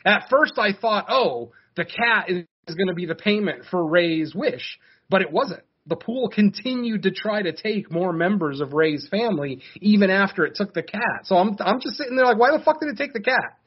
[0.05, 4.35] At first, I thought, oh, the cat is going to be the payment for Ray's
[4.35, 4.79] wish
[5.13, 5.63] but it wasn't.
[5.87, 10.55] The pool continued to try to take more members of Ray's family even after it
[10.55, 11.25] took the cat.
[11.25, 13.59] So I'm I'm just sitting there like, why the fuck did it take the cat?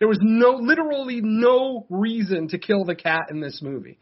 [0.00, 3.98] There was no literally no reason to kill the cat in this movie.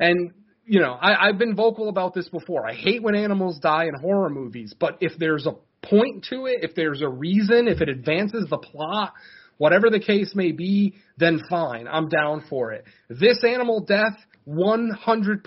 [0.00, 0.32] And
[0.66, 2.68] you know, I, I've been vocal about this before.
[2.68, 5.54] I hate when animals die in horror movies, but if there's a
[5.86, 9.14] point to it, if there's a reason, if it advances the plot,
[9.58, 11.86] whatever the case may be, then fine.
[11.86, 12.84] I'm down for it.
[13.08, 14.16] This animal death
[14.48, 15.42] 100%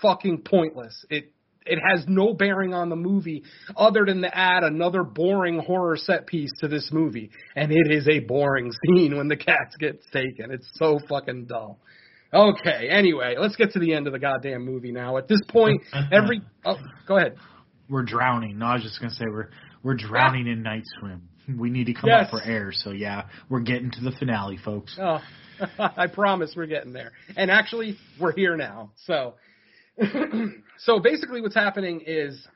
[0.00, 1.04] fucking pointless.
[1.10, 1.32] It
[1.70, 3.44] it has no bearing on the movie
[3.76, 7.30] other than to add another boring horror set piece to this movie.
[7.56, 10.50] And it is a boring scene when the cats get taken.
[10.50, 11.78] It's so fucking dull.
[12.32, 15.16] Okay, anyway, let's get to the end of the goddamn movie now.
[15.16, 16.76] At this point, every oh,
[17.06, 17.36] go ahead.
[17.88, 18.58] We're drowning.
[18.58, 19.48] No, I was just gonna say we're
[19.82, 21.28] we're drowning in night swim.
[21.58, 22.24] We need to come Yes.
[22.26, 22.70] up for air.
[22.72, 24.98] So yeah, we're getting to the finale, folks.
[25.00, 25.20] Oh,
[25.78, 27.12] I promise we're getting there.
[27.36, 28.90] And actually, we're here now.
[29.06, 29.34] So,
[30.78, 32.46] so basically, what's happening is.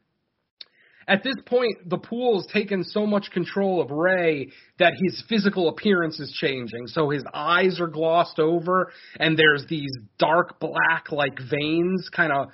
[1.08, 4.48] At this point, the pool's taken so much control of Ray
[4.78, 6.86] that his physical appearance is changing.
[6.86, 12.48] So his eyes are glossed over, and there's these dark black like veins kind of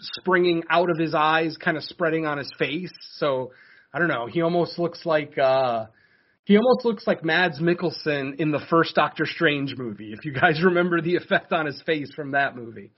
[0.00, 2.92] springing out of his eyes, kind of spreading on his face.
[3.16, 3.52] So
[3.92, 4.26] I don't know.
[4.26, 5.86] He almost looks like uh
[6.44, 10.12] he almost looks like Mads Mikkelsen in the first Doctor Strange movie.
[10.12, 12.90] If you guys remember the effect on his face from that movie.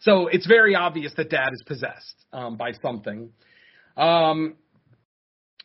[0.00, 3.30] So it's very obvious that Dad is possessed um, by something.
[3.98, 4.56] Um,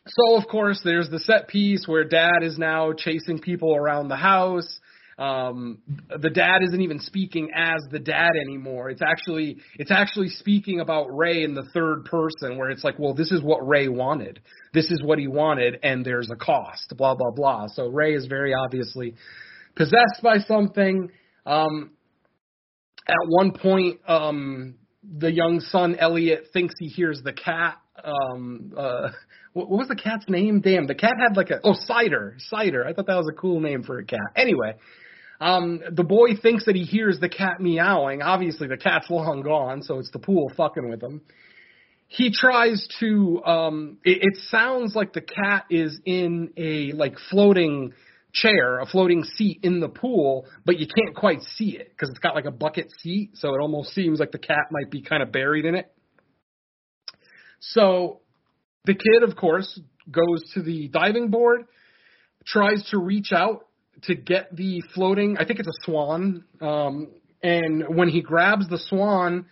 [0.06, 4.16] so of course there's the set piece where Dad is now chasing people around the
[4.16, 4.80] house.
[5.16, 5.78] Um,
[6.20, 8.90] the dad isn't even speaking as the dad anymore.
[8.90, 13.14] It's actually it's actually speaking about Ray in the third person, where it's like, well,
[13.14, 14.40] this is what Ray wanted.
[14.72, 16.94] This is what he wanted, and there's a cost.
[16.96, 17.68] Blah blah blah.
[17.68, 19.14] So Ray is very obviously
[19.76, 21.10] possessed by something.
[21.46, 21.92] Um,
[23.06, 24.74] at one point, um,
[25.04, 27.76] the young son Elliot thinks he hears the cat.
[28.04, 29.08] Um, uh,
[29.52, 30.60] what, was the cat's name?
[30.60, 32.86] Damn, the cat had like a oh cider, cider.
[32.86, 34.20] I thought that was a cool name for a cat.
[34.36, 34.74] Anyway,
[35.40, 38.22] um, the boy thinks that he hears the cat meowing.
[38.22, 41.22] Obviously, the cat's long gone, so it's the pool fucking with him.
[42.08, 43.42] He tries to.
[43.44, 47.92] Um, it, it sounds like the cat is in a like floating
[48.34, 52.18] chair, a floating seat in the pool, but you can't quite see it because it's
[52.18, 55.22] got like a bucket seat, so it almost seems like the cat might be kind
[55.22, 55.90] of buried in it.
[57.70, 58.20] So
[58.84, 61.62] the kid, of course, goes to the diving board,
[62.46, 63.66] tries to reach out
[64.02, 67.08] to get the floating, I think it's a swan, um,
[67.42, 69.46] and when he grabs the swan,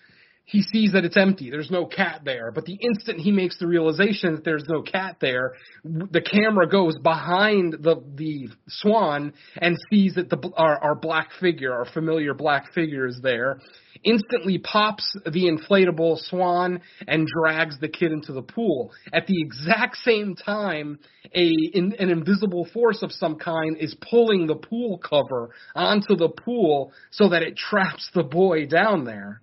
[0.45, 1.51] he sees that it's empty.
[1.51, 2.51] There's no cat there.
[2.53, 5.53] But the instant he makes the realization that there's no cat there,
[5.85, 11.73] the camera goes behind the the swan and sees that the our, our black figure,
[11.73, 13.61] our familiar black figure, is there.
[14.05, 18.93] Instantly pops the inflatable swan and drags the kid into the pool.
[19.13, 20.99] At the exact same time,
[21.35, 26.31] a in, an invisible force of some kind is pulling the pool cover onto the
[26.31, 29.42] pool so that it traps the boy down there.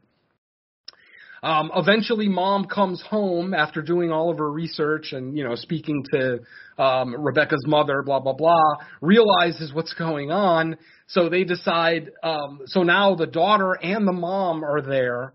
[1.41, 6.03] Um, eventually, mom comes home after doing all of her research and you know speaking
[6.13, 6.39] to
[6.77, 8.75] um, Rebecca's mother, blah blah blah.
[9.01, 10.77] Realizes what's going on,
[11.07, 12.11] so they decide.
[12.23, 15.33] Um, so now the daughter and the mom are there,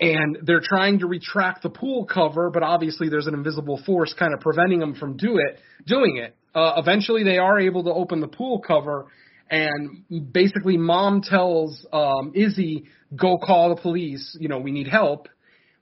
[0.00, 4.32] and they're trying to retract the pool cover, but obviously there's an invisible force kind
[4.32, 6.34] of preventing them from do it, doing it.
[6.54, 9.06] Uh, eventually, they are able to open the pool cover,
[9.50, 12.84] and basically, mom tells um, Izzy,
[13.14, 14.36] "Go call the police.
[14.40, 15.28] You know, we need help."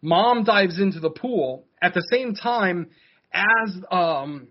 [0.01, 1.66] Mom dives into the pool.
[1.83, 2.89] At the same time,
[3.33, 4.49] as um,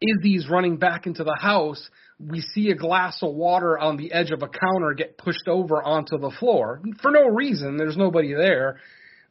[0.00, 4.30] Izzy's running back into the house, we see a glass of water on the edge
[4.30, 7.76] of a counter get pushed over onto the floor for no reason.
[7.76, 8.78] There's nobody there.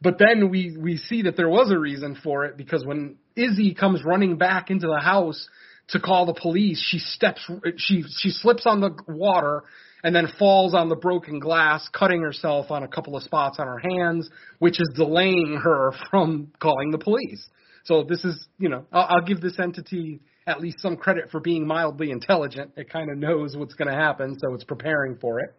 [0.01, 3.73] But then we we see that there was a reason for it because when Izzy
[3.73, 5.47] comes running back into the house
[5.89, 9.63] to call the police, she steps she she slips on the water
[10.03, 13.67] and then falls on the broken glass, cutting herself on a couple of spots on
[13.67, 14.29] her hands,
[14.59, 17.47] which is delaying her from calling the police.
[17.83, 21.39] So this is, you know, I'll, I'll give this entity at least some credit for
[21.39, 22.71] being mildly intelligent.
[22.75, 25.53] It kind of knows what's going to happen, so it's preparing for it.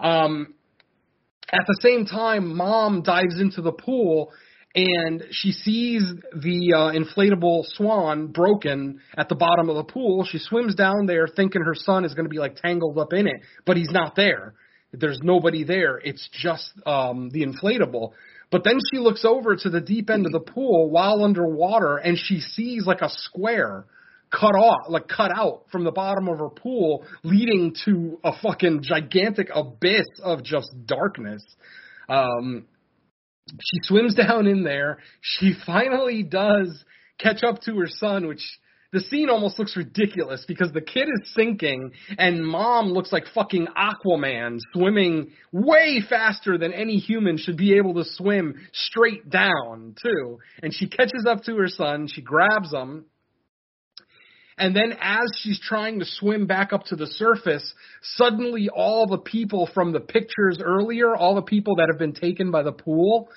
[0.00, 0.54] Um,
[1.52, 4.32] at the same time, mom dives into the pool
[4.74, 6.02] and she sees
[6.32, 10.26] the uh, inflatable swan broken at the bottom of the pool.
[10.28, 13.28] She swims down there thinking her son is going to be like tangled up in
[13.28, 14.54] it, but he's not there.
[14.92, 15.98] There's nobody there.
[15.98, 18.12] It's just um, the inflatable.
[18.50, 22.18] But then she looks over to the deep end of the pool while underwater and
[22.18, 23.86] she sees like a square
[24.30, 28.82] cut off, like cut out from the bottom of her pool, leading to a fucking
[28.82, 31.42] gigantic abyss of just darkness.
[32.08, 32.66] Um,
[33.48, 34.98] she swims down in there.
[35.20, 36.84] She finally does
[37.18, 38.42] catch up to her son, which
[38.92, 43.66] the scene almost looks ridiculous because the kid is sinking and mom looks like fucking
[43.76, 50.38] Aquaman swimming way faster than any human should be able to swim straight down too.
[50.62, 53.06] And she catches up to her son, she grabs him,
[54.58, 59.18] and then as she's trying to swim back up to the surface, suddenly all the
[59.18, 63.28] people from the pictures earlier, all the people that have been taken by the pool,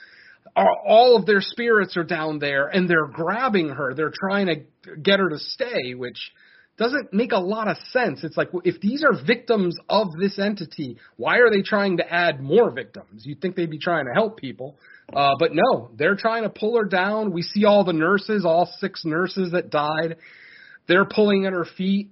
[0.55, 3.93] are all of their spirits are down there and they're grabbing her.
[3.93, 6.31] They're trying to get her to stay, which
[6.77, 8.23] doesn't make a lot of sense.
[8.23, 12.41] It's like if these are victims of this entity, why are they trying to add
[12.41, 13.23] more victims?
[13.25, 14.77] You'd think they'd be trying to help people.
[15.11, 17.31] Uh, but no, they're trying to pull her down.
[17.31, 20.17] We see all the nurses, all six nurses that died.
[20.87, 22.11] They're pulling at her feet.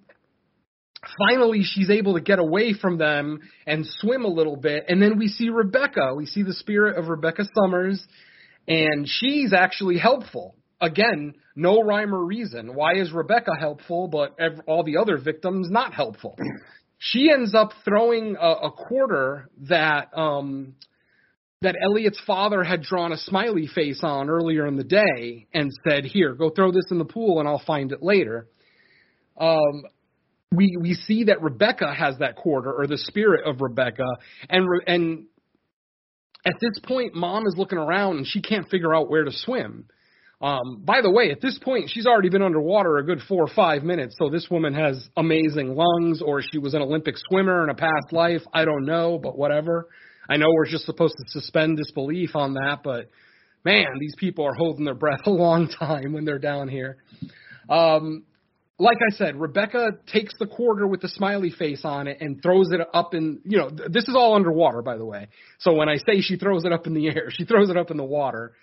[1.30, 4.86] Finally, she's able to get away from them and swim a little bit.
[4.88, 6.14] And then we see Rebecca.
[6.16, 8.04] We see the spirit of Rebecca Summers,
[8.68, 10.56] and she's actually helpful.
[10.82, 12.74] Again, no rhyme or reason.
[12.76, 16.36] Why is Rebecca helpful, but ev- all the other victims not helpful?
[16.98, 20.76] She ends up throwing a, a quarter that um,
[21.62, 26.06] that Elliot's father had drawn a smiley face on earlier in the day and said,
[26.06, 28.48] "Here, go throw this in the pool, and I'll find it later."
[29.40, 29.84] Um,
[30.52, 34.06] we we see that Rebecca has that quarter or the spirit of Rebecca,
[34.50, 35.26] and and
[36.46, 39.86] at this point, mom is looking around and she can't figure out where to swim.
[40.42, 43.54] Um, by the way, at this point, she's already been underwater a good four or
[43.56, 47.70] five minutes, so this woman has amazing lungs, or she was an Olympic swimmer in
[47.70, 48.42] a past life.
[48.54, 49.88] I don't know, but whatever.
[50.30, 53.10] I know we're just supposed to suspend disbelief on that, but
[53.64, 56.98] man, these people are holding their breath a long time when they're down here.
[57.70, 58.24] Um,
[58.78, 62.72] like I said, Rebecca takes the quarter with the smiley face on it and throws
[62.72, 65.28] it up in, you know, th- this is all underwater, by the way.
[65.60, 67.90] So when I say she throws it up in the air, she throws it up
[67.90, 68.54] in the water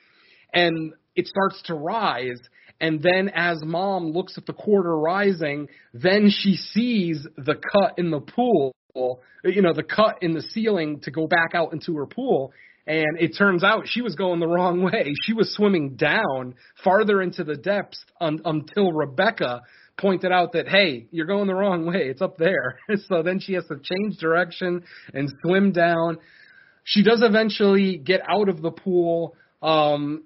[0.52, 2.40] and it starts to rise.
[2.78, 8.10] And then as mom looks at the quarter rising, then she sees the cut in
[8.10, 8.74] the pool,
[9.44, 12.52] you know, the cut in the ceiling to go back out into her pool.
[12.86, 15.14] And it turns out she was going the wrong way.
[15.22, 19.62] She was swimming down farther into the depths un- until Rebecca
[19.98, 22.08] pointed out that hey, you're going the wrong way.
[22.08, 22.78] It's up there.
[23.08, 26.18] so then she has to change direction and swim down.
[26.84, 29.36] She does eventually get out of the pool.
[29.62, 30.24] Um,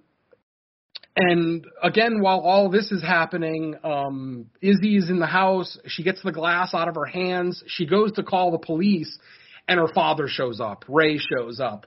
[1.16, 5.78] and again, while all this is happening, um, Izzy is in the house.
[5.86, 7.62] She gets the glass out of her hands.
[7.66, 9.18] She goes to call the police,
[9.66, 10.84] and her father shows up.
[10.88, 11.86] Ray shows up.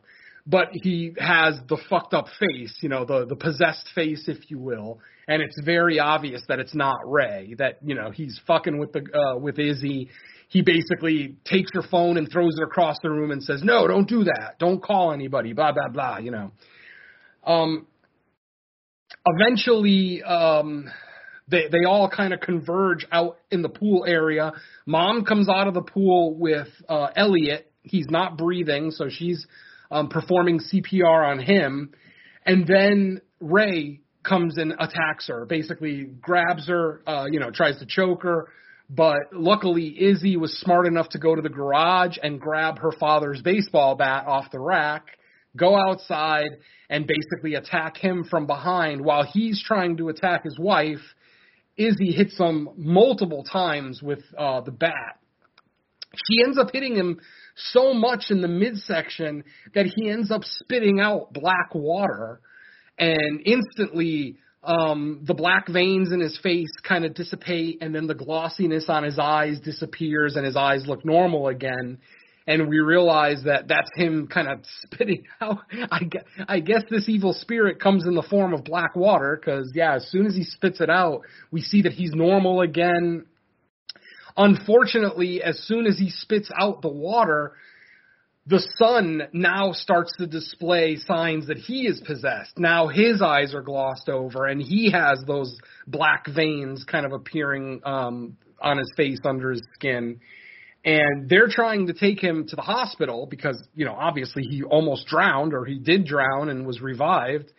[0.50, 4.58] But he has the fucked up face, you know, the the possessed face, if you
[4.58, 7.54] will, and it's very obvious that it's not Ray.
[7.60, 10.10] That you know he's fucking with the uh, with Izzy.
[10.48, 14.10] He basically takes her phone and throws it across the room and says, "No, don't
[14.10, 14.56] do that.
[14.58, 16.18] Don't call anybody." Blah blah blah.
[16.18, 16.52] You know.
[17.46, 17.86] Um.
[19.26, 20.90] Eventually, um,
[21.48, 24.54] they they all kind of converge out in the pool area.
[24.88, 27.72] Mom comes out of the pool with uh, Elliot.
[27.84, 29.46] He's not breathing, so she's
[29.92, 31.92] um, performing CPR on him,
[32.46, 35.46] and then Ray comes and attacks her.
[35.46, 38.48] Basically, grabs her, uh, you know, tries to choke her.
[38.90, 43.42] But luckily, Izzy was smart enough to go to the garage and grab her father's
[43.42, 45.06] baseball bat off the rack,
[45.56, 46.50] go outside,
[46.90, 51.02] and basically attack him from behind while he's trying to attack his wife.
[51.78, 55.20] Izzy hits him multiple times with uh, the bat.
[56.28, 57.20] She ends up hitting him
[57.56, 59.44] so much in the midsection
[59.74, 62.42] that he ends up spitting out black water,
[62.98, 68.16] and instantly um, the black veins in his face kind of dissipate, and then the
[68.16, 71.98] glossiness on his eyes disappears, and his eyes look normal again.
[72.46, 75.60] And we realize that that's him kind of spitting out.
[75.92, 79.72] I guess, I guess this evil spirit comes in the form of black water, because
[79.76, 81.22] yeah, as soon as he spits it out,
[81.52, 83.26] we see that he's normal again.
[84.40, 87.52] Unfortunately, as soon as he spits out the water,
[88.48, 92.58] the son now starts to display signs that he is possessed.
[92.58, 97.82] Now his eyes are glossed over, and he has those black veins kind of appearing
[97.84, 100.22] um, on his face under his skin.
[100.86, 105.06] And they're trying to take him to the hospital because, you know, obviously he almost
[105.08, 107.52] drowned or he did drown and was revived,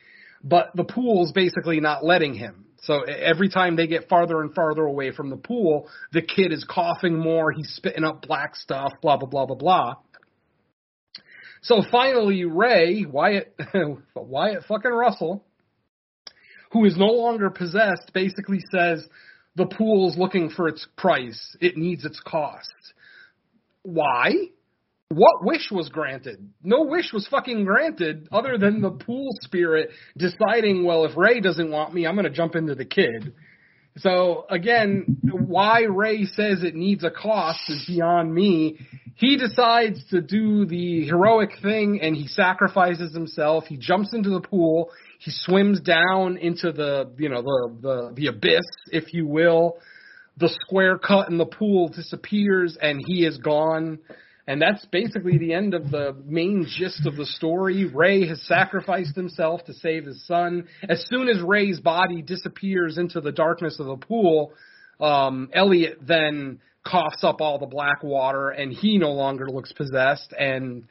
[0.43, 2.65] but the pool's basically not letting him.
[2.83, 6.65] So every time they get farther and farther away from the pool, the kid is
[6.69, 9.95] coughing more, he's spitting up black stuff, blah, blah, blah, blah, blah.
[11.63, 13.55] So finally, Ray, Wyatt,
[14.17, 15.45] Wyatt fucking Russell,
[16.73, 19.07] who is no longer possessed, basically says
[19.57, 21.57] the pool's looking for its price.
[21.61, 22.73] It needs its cost.
[23.83, 24.33] Why?
[25.13, 26.51] What wish was granted?
[26.63, 31.69] No wish was fucking granted other than the pool spirit deciding, well, if Ray doesn't
[31.69, 33.33] want me, I'm going to jump into the kid.
[33.97, 38.87] So again, why Ray says it needs a cost is beyond me.
[39.17, 43.65] He decides to do the heroic thing and he sacrifices himself.
[43.67, 44.91] He jumps into the pool.
[45.19, 49.79] He swims down into the, you know, the, the, the abyss, if you will.
[50.37, 53.99] The square cut in the pool disappears and he is gone.
[54.51, 57.85] And that's basically the end of the main gist of the story.
[57.85, 60.67] Ray has sacrificed himself to save his son.
[60.89, 64.53] As soon as Ray's body disappears into the darkness of the pool,
[64.99, 70.35] um, Elliot then coughs up all the black water and he no longer looks possessed.
[70.37, 70.89] And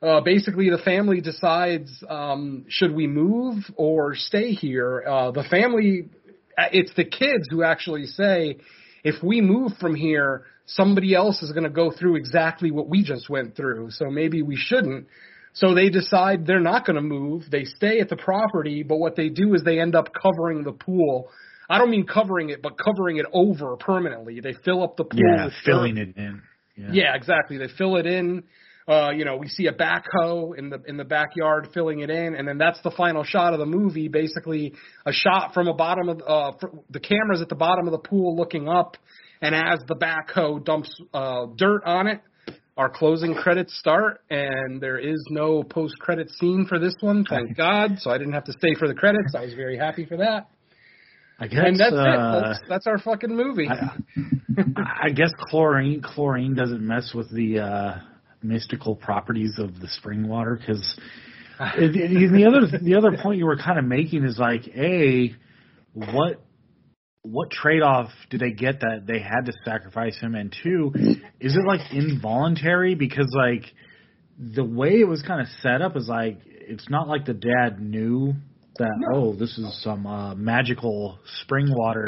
[0.00, 5.02] uh, basically, the family decides um, should we move or stay here.
[5.04, 6.08] Uh, the family,
[6.70, 8.58] it's the kids who actually say,
[9.02, 13.02] if we move from here, somebody else is going to go through exactly what we
[13.02, 13.90] just went through.
[13.90, 15.06] So maybe we shouldn't.
[15.54, 17.44] So they decide they're not going to move.
[17.50, 20.72] They stay at the property, but what they do is they end up covering the
[20.72, 21.28] pool.
[21.68, 24.40] I don't mean covering it, but covering it over permanently.
[24.40, 25.20] They fill up the pool.
[25.20, 26.08] Yeah, filling dirt.
[26.08, 26.42] it in.
[26.76, 26.88] Yeah.
[26.92, 27.58] Yeah, exactly.
[27.58, 28.44] They fill it in.
[28.88, 32.34] Uh, you know, we see a backhoe in the in the backyard filling it in,
[32.34, 34.08] and then that's the final shot of the movie.
[34.08, 34.74] Basically,
[35.06, 37.98] a shot from a bottom of uh, fr- the camera's at the bottom of the
[37.98, 38.96] pool looking up,
[39.42, 42.20] and as the backhoe dumps uh, dirt on it,
[42.76, 47.56] our closing credits start, and there is no post credit scene for this one, thank
[47.56, 47.98] God.
[47.98, 49.34] So I didn't have to stay for the credits.
[49.36, 50.48] I was very happy for that.
[51.38, 51.60] I guess.
[51.64, 52.42] and that's uh, it.
[52.42, 52.58] Folks.
[52.68, 53.68] That's our fucking movie.
[53.68, 57.94] I, I guess chlorine chlorine doesn't mess with the uh,
[58.42, 60.98] mystical properties of the spring water because
[61.58, 65.34] the other the other point you were kind of making is like a
[65.94, 66.40] what
[67.22, 70.34] what trade off do they get that they had to sacrifice him?
[70.34, 70.92] And two
[71.40, 72.94] is it like involuntary?
[72.94, 73.64] Because like
[74.38, 77.80] the way it was kind of set up is like it's not like the dad
[77.80, 78.34] knew
[78.78, 82.06] that oh this is some uh, magical spring water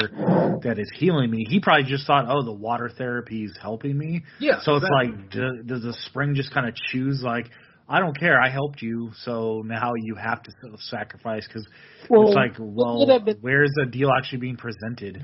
[0.63, 1.45] that is healing me.
[1.47, 4.23] He probably just thought oh the water therapy is helping me.
[4.39, 5.21] Yeah, so it's exactly.
[5.21, 7.45] like do, does the spring just kind of choose like
[7.87, 11.67] I don't care I helped you so now you have to sacrifice because
[12.09, 15.23] Well, it's like well been- where's the deal actually being presented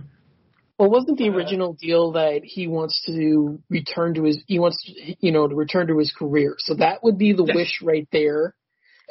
[0.78, 5.16] Well, wasn't the original deal that he wants to return to his he wants to,
[5.20, 6.56] you know to return to his career?
[6.60, 7.56] So that would be the Yes.
[7.56, 8.56] wish right there,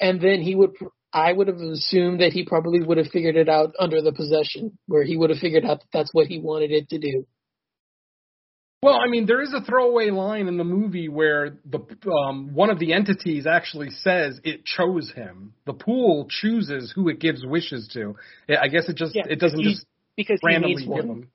[0.01, 0.71] and then he would.
[1.13, 4.79] I would have assumed that he probably would have figured it out under the possession,
[4.87, 7.27] where he would have figured out that that's what he wanted it to do.
[8.83, 12.71] Well, I mean, there is a throwaway line in the movie where the um, one
[12.71, 15.53] of the entities actually says it chose him.
[15.67, 18.17] The pool chooses who it gives wishes to.
[18.49, 21.29] I guess it just Yeah, it doesn't he- just because he randomly needs give them.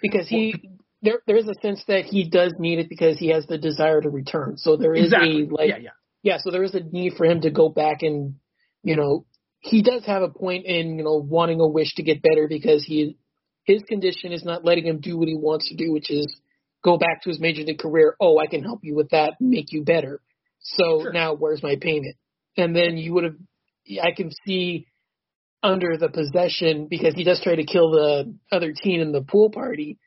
[0.00, 0.70] Because he
[1.02, 4.00] there there is a sense that he does need it because he has the desire
[4.00, 4.56] to return.
[4.56, 5.42] So there is Exactly.
[5.42, 5.90] a like yeah, yeah.
[6.22, 8.36] yeah, so there is a need for him to go back and
[8.82, 9.26] you know
[9.58, 12.82] he does have a point in you know wanting a wish to get better because
[12.84, 13.18] he
[13.64, 16.40] his condition is not letting him do what he wants to do, which is
[16.82, 18.16] go back to his major league career.
[18.20, 20.20] Oh, I can help you with that, make you better.
[20.60, 21.12] So Sure.
[21.12, 22.16] now where's my payment?
[22.56, 23.36] And then you would have
[24.02, 24.86] I can see
[25.62, 29.50] under the possession because he does try to kill the other teen in the pool
[29.50, 29.98] party.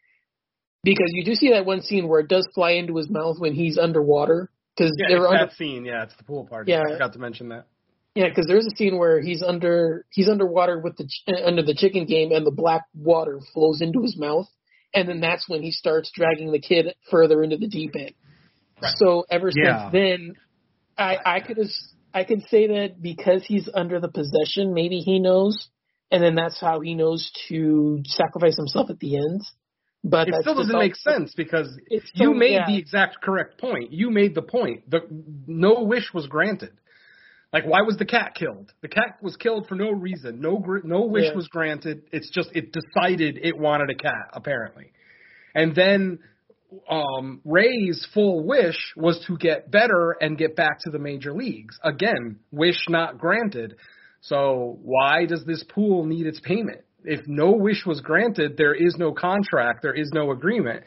[0.83, 3.53] Because you do see that one scene where it does fly into his mouth when
[3.53, 4.49] he's underwater.
[4.75, 5.85] Because Yeah, they're under, that scene.
[5.85, 6.71] Yeah, it's the pool party.
[6.71, 6.83] Yeah.
[6.87, 7.67] I forgot to mention that.
[8.15, 11.61] yeah, because there's a scene where he's under he's underwater with the ch- uh, under
[11.63, 14.47] the chicken game, and the black water flows into his mouth,
[14.93, 18.11] and then that's when he starts dragging the kid further into the deep end.
[18.81, 18.93] Right.
[18.97, 19.83] So ever Yeah.
[19.83, 20.33] since then,
[20.97, 21.57] I I could
[22.13, 25.67] I could say that because he's under the possession, maybe he knows,
[26.11, 29.41] and then that's how he knows to sacrifice himself at the end.
[30.03, 32.67] But It still doesn't make sense because It's you so- made yeah.
[32.67, 33.93] the exact correct point.
[33.93, 34.89] You made the point.
[34.89, 35.01] The
[35.47, 36.73] no wish was granted.
[37.53, 38.73] Like why was the cat killed?
[38.81, 40.41] The cat was killed for no reason.
[40.41, 41.35] No gr- no wish Yeah.
[41.35, 42.01] was granted.
[42.11, 44.91] It's just it decided it wanted a cat apparently.
[45.53, 46.19] And then
[46.89, 51.77] um Ray's full wish was to get better and get back to the major leagues.
[51.83, 53.75] Again, wish not granted.
[54.21, 56.81] So why does this pool need its payment?
[57.05, 60.85] If no wish was granted, there is no contract, there is no agreement.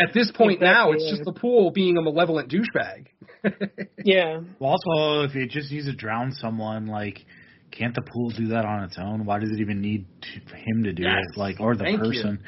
[0.00, 3.06] At this point now, it's just the pool being a malevolent douchebag.
[4.04, 7.24] Yeah, Well, also, if it just needs to drown someone, like,
[7.72, 9.24] can't the pool do that on its own?
[9.24, 11.22] Why does it even need to, him to do Yes.
[11.34, 11.38] it?
[11.38, 12.10] Like, or the Thank you.
[12.10, 12.38] person,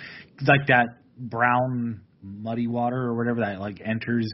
[0.47, 0.87] like that
[1.19, 4.29] brown muddy water or whatever that like enters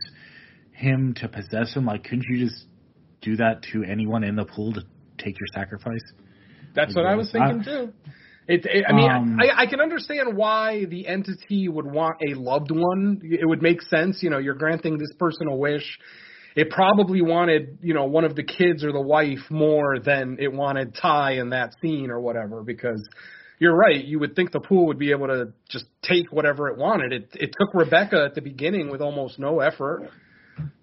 [0.73, 1.87] him to possess him.
[1.87, 2.67] Like, couldn't you just
[3.23, 4.81] do that to anyone in the pool to
[5.19, 6.03] take your sacrifice?
[6.75, 7.93] That's what I was I- thinking too.
[8.47, 12.35] It, it, I mean, Um, I, I can understand why the entity would want a
[12.35, 13.21] loved one.
[13.23, 14.23] It would make sense.
[14.23, 15.99] You know, you're granting this person a wish.
[16.55, 20.53] It probably wanted, you know, one of the kids or the wife more than it
[20.53, 22.63] wanted Ty in that scene or whatever.
[22.63, 23.03] Because
[23.59, 24.05] you're right.
[24.05, 27.13] You would think the pool would be able to just take whatever it wanted.
[27.13, 30.11] It it took Rebecca at the beginning with almost no effort.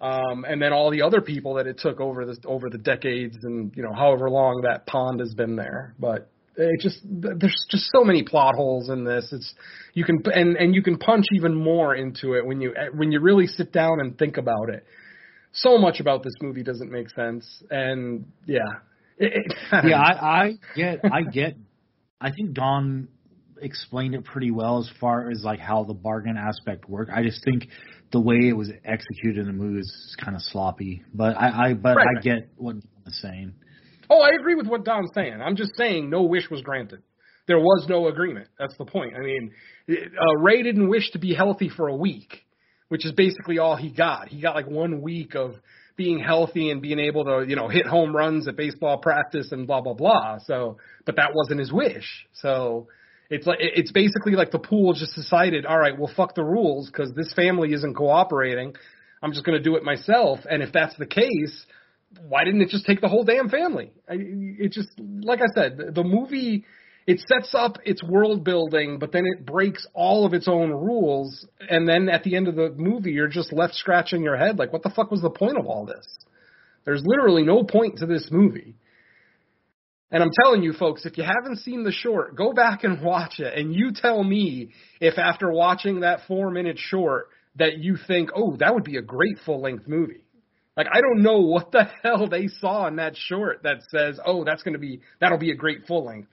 [0.00, 3.38] Um, and then all the other people that it took over the over the decades
[3.42, 5.94] and you know however long that pond has been there.
[5.98, 9.28] But it just there's just so many plot holes in this.
[9.32, 9.54] It's
[9.94, 13.12] you can and and you can punch even more into it when you eh, when
[13.12, 14.84] you really sit down and think about it.
[15.52, 18.60] So much about this movie doesn't make sense, and yeah,
[19.18, 21.56] it, it, yeah, I, I get, I get.
[22.20, 23.08] I think Don
[23.60, 27.10] explained it pretty well as far as like how the bargain aspect worked.
[27.14, 27.68] I just think
[28.12, 31.02] the way it was executed in the movie is kind of sloppy.
[31.14, 33.54] But I, I but Right, I get what Don is saying.
[34.12, 35.40] Oh, I agree with what Don's saying.
[35.42, 37.02] I'm just saying no wish was granted.
[37.48, 38.48] There was no agreement.
[38.58, 39.14] That's the point.
[39.16, 39.52] I mean,
[39.90, 42.44] uh, Ray didn't wish to be healthy for a week,
[42.88, 44.28] which is basically all he got.
[44.28, 45.54] He got like one week of
[45.96, 49.66] being healthy and being able to, you know, hit home runs at baseball practice and
[49.66, 50.38] blah blah blah.
[50.44, 52.26] So, but that wasn't his wish.
[52.34, 52.88] So,
[53.30, 56.90] it's like it's basically like the pool just decided, all right, well, fuck the rules
[56.90, 58.74] because this family isn't cooperating.
[59.22, 60.40] I'm just going to do it myself.
[60.50, 61.64] And if that's the case,
[62.28, 63.92] why didn't it just take the whole damn family?
[64.08, 66.64] I, it just, like I said, the, the movie,
[67.06, 71.46] it sets up its world building, but then it breaks all of its own rules.
[71.68, 74.72] And then at the end of the movie, you're just left scratching your head like,
[74.72, 76.06] what the fuck was the point of all this?
[76.84, 78.74] There's literally no point to this movie.
[80.10, 83.40] And I'm telling you, folks, if you haven't seen the short, go back and watch
[83.40, 88.28] it, and you tell me if after watching that four minute short that you think,
[88.36, 90.24] oh, that would be a great full length movie.
[90.76, 94.44] Like I don't know what the hell they saw in that short that says, "Oh,
[94.44, 96.28] that's going to be that'll be a great full length."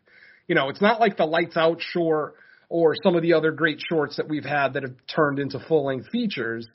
[0.48, 2.36] You know, it's not like the Lights Out short
[2.70, 5.86] or some of the other great shorts that we've had that have turned into full
[5.86, 6.68] length features.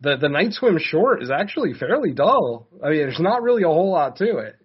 [0.00, 2.68] The the Night Swim short is actually fairly dull.
[2.82, 4.56] I mean, there's not really a whole lot to it.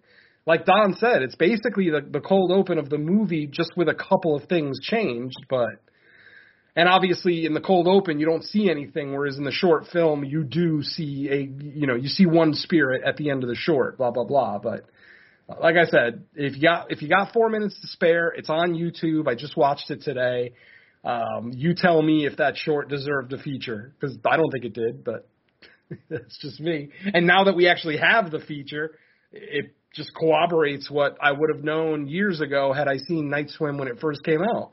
[0.46, 3.94] Like Don said, it's basically the the cold open of the movie just with a
[3.94, 5.80] couple of things changed, but
[6.76, 10.22] and obviously in the cold open you don't see anything whereas in the short film
[10.24, 13.56] you do see a you know you see one spirit at the end of the
[13.56, 14.58] short blah blah blah.
[14.58, 14.84] But
[15.60, 18.74] like i said if you got if you got 4 minutes to spare it's on
[18.74, 19.26] youtube.
[19.26, 20.52] I just watched it today.
[21.02, 24.74] Um you tell me if that short deserved a feature cuz i don't think it
[24.74, 25.26] did but
[26.10, 26.90] that's just me.
[27.14, 28.98] And now that we actually have the feature
[29.32, 33.78] it just corroborates what i would have known years ago had i seen night swim
[33.78, 34.72] when it first came out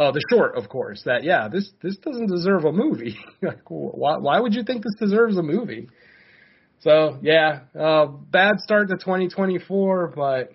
[0.00, 3.18] uh, the short, of course, that yeah, this this doesn't deserve a movie.
[3.42, 5.88] like, why why would you think this deserves a movie?
[6.80, 10.52] So yeah, uh, bad start to 2024, but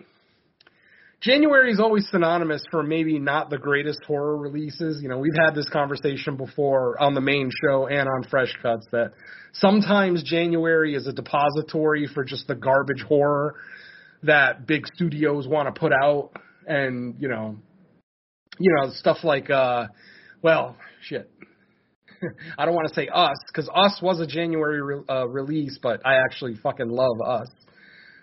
[1.21, 5.03] January is always synonymous for maybe not the greatest horror releases.
[5.03, 8.87] You know, we've had this conversation before on the main show and on Fresh Cuts
[8.91, 9.11] that
[9.53, 13.55] sometimes January is a depository for just the garbage horror
[14.23, 16.31] that big studios want to put out
[16.65, 17.57] and, you know,
[18.59, 19.87] you know, stuff like uh
[20.41, 21.29] well, shit.
[22.57, 26.05] I don't want to say us because us was a January re- uh, release, but
[26.05, 27.47] I actually fucking love us.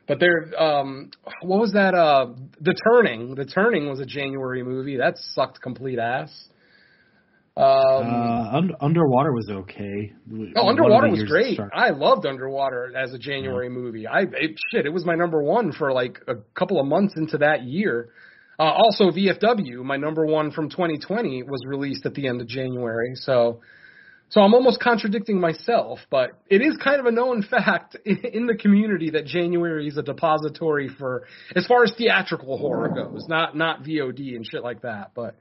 [0.08, 1.10] But there, um,
[1.42, 1.94] what was that?
[1.94, 3.34] Uh, the Turning.
[3.34, 4.96] The Turning was a January movie.
[4.96, 6.30] That sucked complete ass.
[7.54, 10.12] Um, uh, un- Underwater was okay.
[10.56, 11.60] Oh, Underwater was great.
[11.74, 13.72] I loved Underwater as a January yeah.
[13.72, 14.06] movie.
[14.06, 17.38] I it, shit, it was my number one for like a couple of months into
[17.38, 18.08] that year.
[18.62, 23.16] Uh, also, VFW, my number one from 2020, was released at the end of January.
[23.16, 23.60] So
[24.28, 28.54] so I'm almost contradicting myself, but it is kind of a known fact in the
[28.54, 31.24] community that January is a depository for
[31.56, 35.10] as far as theatrical horror goes, not not VOD and shit like that.
[35.12, 35.34] But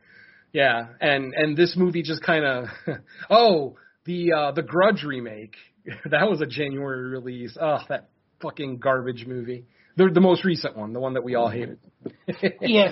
[0.51, 2.65] yeah, and and this movie just kind of
[3.29, 3.75] oh
[4.05, 5.57] the uh, the Grudge remake
[6.09, 7.55] that was a January release.
[7.61, 8.09] Oh, that
[8.41, 9.65] fucking garbage movie.
[9.97, 11.79] The the most recent one, the one that we all hated.
[12.61, 12.91] yeah.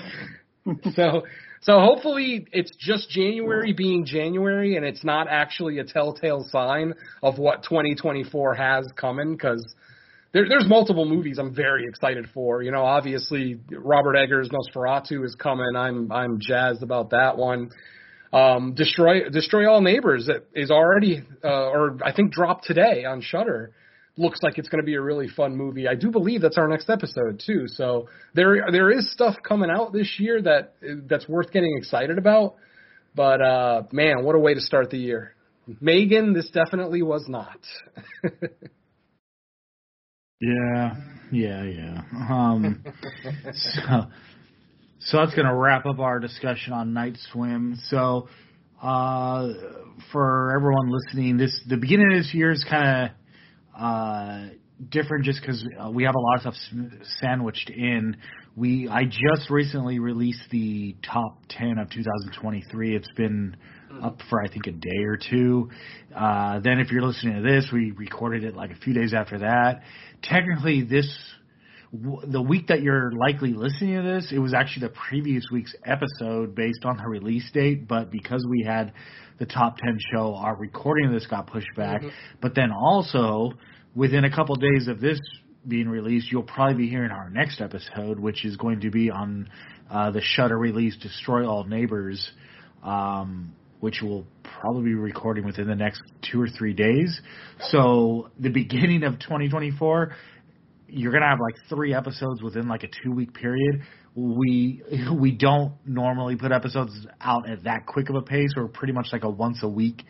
[0.94, 1.24] so
[1.62, 7.38] so hopefully it's just January being January and it's not actually a telltale sign of
[7.38, 9.76] what 2024 has coming because
[10.32, 12.62] there, there's multiple movies I'm very excited for.
[12.62, 15.76] You know, obviously Robert Eggers' Nosferatu is coming.
[15.76, 17.72] I'm I'm jazzed about that one.
[18.32, 23.74] Um, Destroy Destroy All Neighbors is already uh, or I think dropped today on Shudder
[24.20, 25.88] looks like it's going to be a really fun movie.
[25.88, 27.68] I do believe that's our next episode too.
[27.68, 30.76] So there there is stuff coming out this year that
[31.08, 32.56] that's worth getting excited about.
[33.16, 35.36] But uh man, what a way to start the year.
[35.82, 37.60] Megan, this definitely was not.
[40.42, 40.96] yeah,
[41.32, 42.02] yeah, yeah.
[42.30, 42.84] Um,
[43.54, 44.06] so,
[45.00, 47.78] so that's going to wrap up our discussion on Night Swim.
[47.88, 48.30] So,
[48.82, 49.50] uh,
[50.12, 53.16] for everyone listening, this the beginning of this year is kind of
[53.80, 54.48] uh,
[54.90, 58.18] different just because uh, we have a lot of stuff sandwiched in.
[58.56, 62.96] We I just recently released the top ten of 2023.
[62.96, 63.56] It's been
[63.92, 64.04] mm-hmm.
[64.04, 65.70] up for I think a day or two.
[66.16, 69.40] Uh, then if you're listening to this, we recorded it like a few days after
[69.40, 69.84] that.
[70.22, 71.08] Technically, this
[71.92, 76.54] the week that you're likely listening to this, it was actually the previous week's episode
[76.54, 78.94] based on the release date, but because we had
[79.40, 82.02] the top 10 show, our recording of this got pushed back.
[82.02, 82.10] Mm-hmm.
[82.42, 83.54] But then also,
[83.96, 85.20] within a couple of days of this
[85.68, 89.50] being released, you'll probably be hearing our next episode, which is going to be on
[89.90, 92.32] uh, the Shudder release Destroy All Neighbors,
[92.84, 97.20] um, which we'll probably be recording within the next two or three days.
[97.70, 100.14] So the beginning of 2024,
[100.90, 103.82] you're gonna have like three episodes within like a two week period
[104.16, 104.82] we
[105.20, 108.50] we don't normally put episodes out at that quick of a pace.
[108.56, 110.04] We're pretty much like a once a week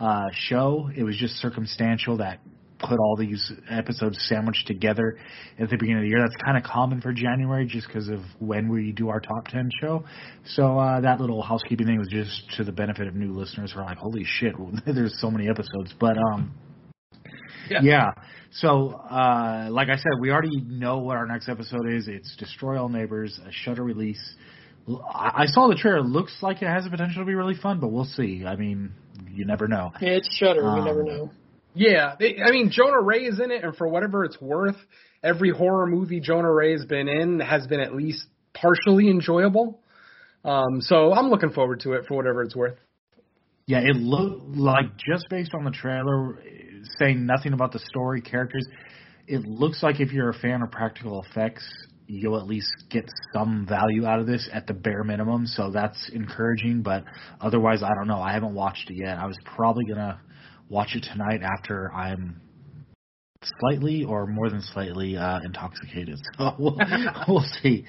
[0.00, 0.90] uh, show.
[0.94, 2.40] It was just circumstantial that
[2.78, 5.16] put all these episodes sandwiched together
[5.58, 6.20] at the beginning of the year.
[6.20, 9.70] That's kind of common for January just because of when we do our top 10
[9.80, 10.04] show.
[10.44, 13.80] So uh, that little housekeeping thing was just to the benefit of new listeners who
[13.80, 14.52] are like, holy shit,
[14.86, 15.94] there's so many episodes.
[15.98, 16.52] But um,
[17.70, 17.80] yeah.
[17.82, 18.10] yeah.
[18.52, 22.08] So, uh, like I said, we already know what our next episode is.
[22.08, 24.22] It's Destroy All Neighbors, a Shudder release.
[25.12, 25.98] I saw the trailer.
[25.98, 28.44] It looks like it has the potential to be really fun, but we'll see.
[28.46, 28.92] I mean,
[29.32, 29.92] you never know.
[30.00, 30.64] Yeah, it's Shudder.
[30.64, 31.30] Um, never know.
[31.74, 34.76] Yeah, I mean, Jonah Ray is in it, and for whatever it's worth,
[35.22, 38.24] every horror movie Jonah Ray has been in has been at least
[38.54, 39.80] partially enjoyable.
[40.42, 42.78] Um, so I'm looking forward to it for whatever it's worth.
[43.66, 46.38] Yeah, it looked like just based on the trailer,
[46.98, 48.66] saying nothing about the story, characters,
[49.26, 51.64] it looks like if you're a fan of practical effects,
[52.06, 55.46] you'll at least get some value out of this at the bare minimum.
[55.46, 56.82] So that's encouraging.
[56.82, 57.04] But
[57.40, 58.20] otherwise, I don't know.
[58.20, 59.18] I haven't watched it yet.
[59.18, 60.20] I was probably gonna
[60.68, 62.40] watch it tonight after I'm
[63.60, 66.18] slightly or more than slightly uh, intoxicated.
[66.38, 66.78] So we'll,
[67.28, 67.84] we'll see.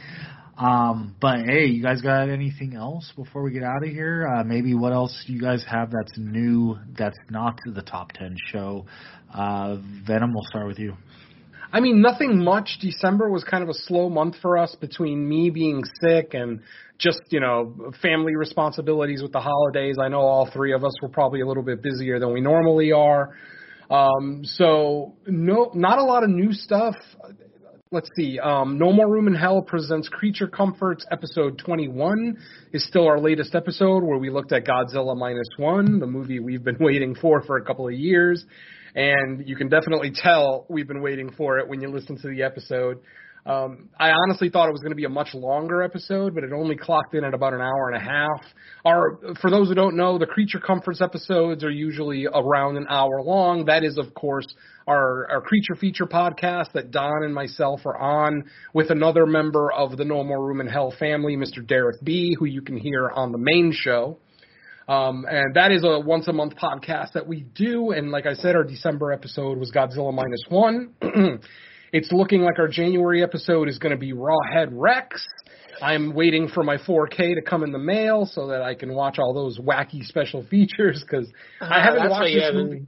[0.58, 4.28] Um, but hey, you guys got anything else before we get out of here?
[4.28, 8.86] Uh, maybe what else you guys have that's new that's not the top 10 show?
[9.32, 9.78] Uh,
[10.08, 10.96] Venom, we'll start with you.
[11.72, 12.80] I mean, nothing much.
[12.82, 16.62] December was kind of a slow month for us between me being sick and
[16.98, 19.98] just, you know, family responsibilities with the holidays.
[20.02, 22.94] I know all three of us were probably a little bit busier than we normally
[22.94, 23.36] are.
[23.92, 26.96] Um, so no, not a lot of new stuff
[27.92, 28.40] let's see.
[28.40, 31.06] Um, no More Room in Hell presents Creature Comforts.
[31.12, 32.38] Episode 21
[32.74, 36.64] is still our latest episode where we looked at Godzilla minus one, the movie we've
[36.64, 38.46] been waiting for for a couple of years.
[38.96, 42.44] And you can definitely tell we've been waiting for it when you listen to the
[42.44, 43.00] episode.
[43.48, 46.52] Um, I honestly thought it was going to be a much longer episode, but it
[46.52, 48.44] only clocked in at about an hour and a half.
[48.84, 53.22] Our, for those who don't know, the Creature Comforts episodes are usually around an hour
[53.24, 53.64] long.
[53.66, 54.46] That is, of course,
[54.86, 58.44] our, our creature feature podcast that Don and myself are on
[58.74, 61.66] with another member of the No More Room in Hell family, Mr.
[61.66, 64.20] Derek B., who you can hear on the main show.
[64.90, 67.92] Um, and that is a once a month podcast that we do.
[67.92, 70.94] And like I said, our December episode was Godzilla minus one.
[71.94, 75.26] It's looking like our January episode is going to be Rawhead Rex.
[75.82, 79.20] I'm waiting for my 4K to come in the mail so that I can watch
[79.20, 81.32] all those wacky special features because
[81.62, 82.88] uh, I haven't watched this movie.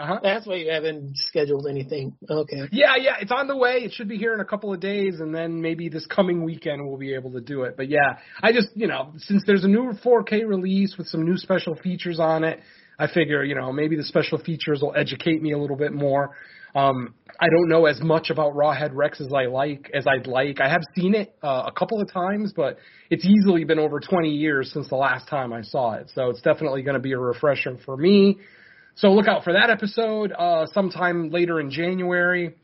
[0.00, 0.18] Uh-huh.
[0.22, 2.16] That's why you haven't scheduled anything.
[2.28, 2.62] Okay.
[2.72, 3.80] Yeah, yeah, it's on the way.
[3.82, 6.88] It should be here in a couple of days, and then maybe this coming weekend
[6.88, 7.76] we'll be able to do it.
[7.76, 11.36] But yeah, I just, you know, since there's a new 4K release with some new
[11.36, 12.60] special features on it,
[12.98, 16.30] I figure, you know, maybe the special features will educate me a little bit more.
[16.74, 20.60] Um, I don't know as much about Rawhead Rex as I like as I'd like.
[20.60, 22.78] I have seen it uh, a couple of times, but
[23.08, 26.10] it's easily been over 20 years since the last time I saw it.
[26.14, 28.38] So it's definitely going to be a refresher for me.
[28.96, 32.54] So look out for that episode uh, sometime later in January.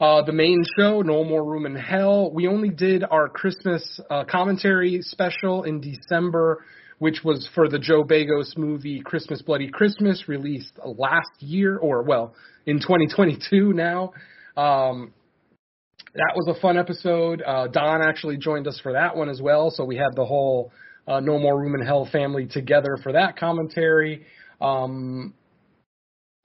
[0.00, 2.30] Uh, the main show, No More Room in Hell.
[2.32, 6.64] We only did our Christmas uh, commentary special in December
[7.00, 12.34] which was for the Joe Begos movie Christmas Bloody Christmas, released last year, or well,
[12.66, 14.12] in 2022 now.
[14.54, 15.14] Um,
[16.12, 17.42] that was a fun episode.
[17.44, 20.72] Uh, Don actually joined us for that one as well, so we had the whole
[21.08, 24.26] uh, No More Room in Hell family together for that commentary.
[24.60, 25.32] Um,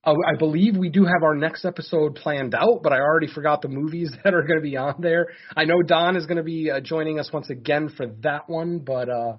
[0.06, 3.68] I believe we do have our next episode planned out, but I already forgot the
[3.68, 5.27] movies that are going to be on there.
[5.57, 8.80] I know Don is going to be uh, joining us once again for that one,
[8.80, 9.34] but uh,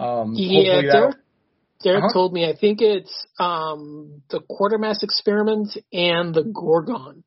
[0.00, 1.16] um, yeah, Derek,
[1.82, 2.12] Derek uh-huh.
[2.12, 7.24] told me I think it's um, the Quatermass experiment and the Gorgon.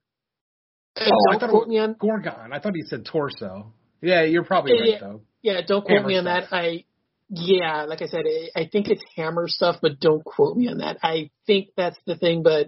[0.99, 2.51] oh, I thought quote me on Gorgon.
[2.51, 3.73] I thought he said torso.
[4.01, 5.21] Yeah, you're probably yeah, right though.
[5.41, 6.49] Yeah, don't quote Hammer me on stuff.
[6.49, 6.55] that.
[6.55, 6.85] I
[7.29, 8.25] yeah, like I said,
[8.55, 10.97] I, think it's Hammer stuff, but don't quote me on that.
[11.01, 12.67] I think that's the thing, but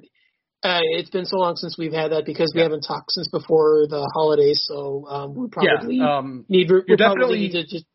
[0.64, 3.86] uh, it's been so long since we've had that because we haven't talked since before
[3.88, 7.86] the holidays, so um, we probably yeah, um, need we probably need to just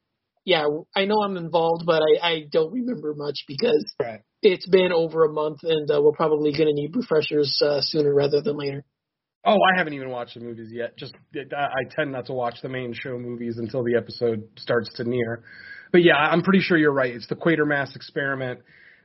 [0.51, 0.67] yeah,
[0.97, 4.21] I know I'm involved, but I, I don't remember much because right.
[4.43, 8.13] it's been over a month, and uh, we're probably going to need refreshers uh, sooner
[8.13, 8.85] rather than later.
[9.47, 10.97] Oh, I haven't even watched the movies yet.
[10.97, 15.05] Just I tend not to watch the main show movies until the episode starts to
[15.05, 15.45] near.
[15.93, 17.15] But yeah, I'm pretty sure you're right.
[17.15, 18.59] It's the Quatermass experiment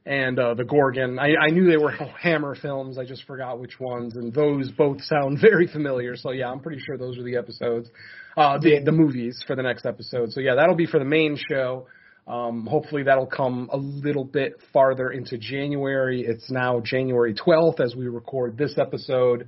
[0.06, 1.18] and uh, the Gorgon.
[1.18, 1.91] I, I knew they were
[2.22, 2.98] Hammer films.
[2.98, 6.15] I just forgot which ones, and those both sound very familiar.
[6.15, 7.90] So yeah, I'm pretty sure those are the episodes,
[8.38, 10.32] uh, the the movies for the next episode.
[10.32, 11.88] So yeah, that'll be for the main show.
[12.27, 16.26] Um, hopefully that'll come a little bit farther into January.
[16.27, 19.48] It's now January 12th as we record this episode.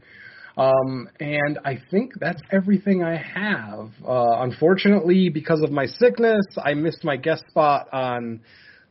[0.58, 3.90] Um, and I think that's everything I have.
[4.08, 8.42] Uh, unfortunately, because of my sickness, I missed my guest spot on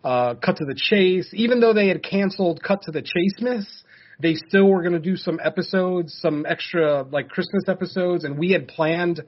[0.07, 1.29] uh, Cut to the Chase.
[1.33, 3.67] Even though they had canceled Cut to the Chase Miss,
[4.21, 8.53] they still were going to do some episodes, some extra like Christmas episodes, and we
[8.53, 9.21] had planned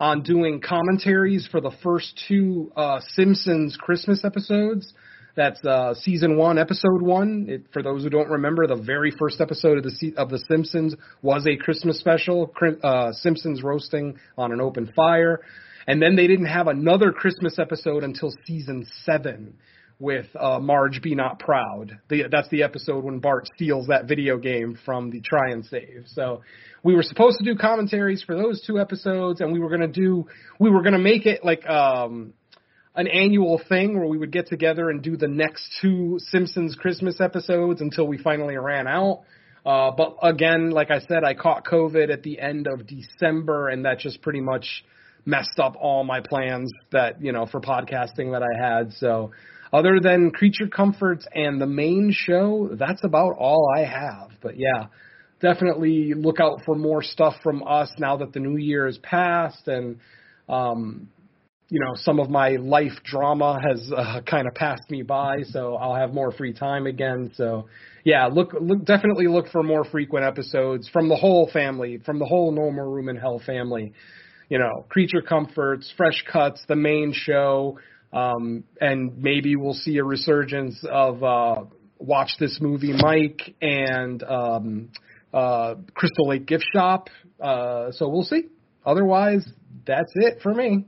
[0.00, 4.92] on doing commentaries for the first two uh, Simpsons Christmas episodes.
[5.36, 7.46] That's uh, season one, episode one.
[7.48, 10.94] It, for those who don't remember, the very first episode of the of the Simpsons
[11.20, 12.50] was a Christmas special,
[12.82, 15.40] uh, Simpsons roasting on an open fire,
[15.86, 19.54] and then they didn't have another Christmas episode until season seven
[20.04, 21.98] with uh, Marge Be Not Proud.
[22.10, 26.04] The, that's the episode when Bart steals that video game from the Try-N-Save.
[26.08, 26.42] So
[26.82, 30.26] we were supposed to do commentaries for those two episodes, and we were gonna do
[30.60, 32.34] we were gonna make it like um,
[32.94, 37.18] an annual thing where we would get together and do the next two Simpsons Christmas
[37.18, 39.22] episodes until we finally ran out.
[39.64, 43.86] Uh, but again, like I said, I caught COVID at the end of December, and
[43.86, 44.84] that just pretty much
[45.24, 48.92] messed up all my plans that you know for podcasting that I had.
[48.92, 49.30] So
[49.74, 54.30] other than Creature Comforts and the main show, that's about all I have.
[54.40, 54.86] But yeah,
[55.40, 59.66] definitely look out for more stuff from us now that the new year has passed
[59.66, 59.98] and
[60.48, 61.08] um
[61.70, 65.74] you know some of my life drama has uh, kind of passed me by so
[65.76, 67.66] I'll have more free time again so
[68.04, 72.26] yeah look look definitely look for more frequent episodes from the whole family from the
[72.26, 73.92] whole No More Room in Hell family
[74.48, 77.78] you know creature comforts fresh cuts the main show
[78.14, 81.64] um, and maybe we'll see a resurgence of uh,
[81.98, 84.90] Watch This Movie Mike and um,
[85.32, 87.08] uh, Crystal Lake Gift Shop.
[87.40, 88.44] Uh, so we'll see.
[88.86, 89.44] otherwise,
[89.84, 90.86] that's it for me.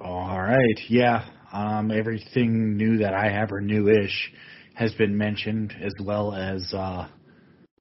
[0.00, 0.80] All right.
[0.88, 1.24] Yeah.
[1.52, 4.32] Um, everything new that I have or new-ish
[4.74, 7.08] has been mentioned, as well as uh,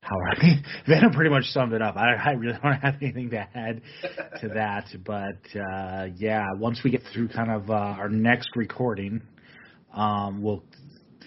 [0.05, 1.95] how I Venom pretty much summed it up.
[1.97, 3.81] I, I really don't have anything to add
[4.41, 9.21] to that, but uh, yeah, once we get through kind of uh, our next recording,
[9.93, 10.63] um, we'll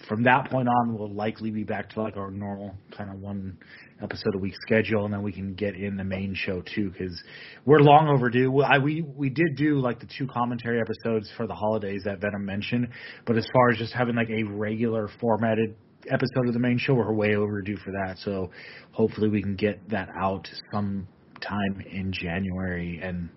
[0.07, 3.57] from that point on we'll likely be back to like our normal kind of one
[4.01, 7.21] episode a week schedule, and then we can get in the main show too because
[7.65, 8.49] we're long overdue.
[8.49, 12.21] Well, I, we we did do like the two commentary episodes for the holidays that
[12.21, 12.87] Venom mentioned,
[13.25, 15.75] but as far as just having like a regular formatted
[16.09, 18.17] episode of the main show, we're way overdue for that.
[18.19, 18.51] So
[18.91, 23.29] hopefully we can get that out sometime in January and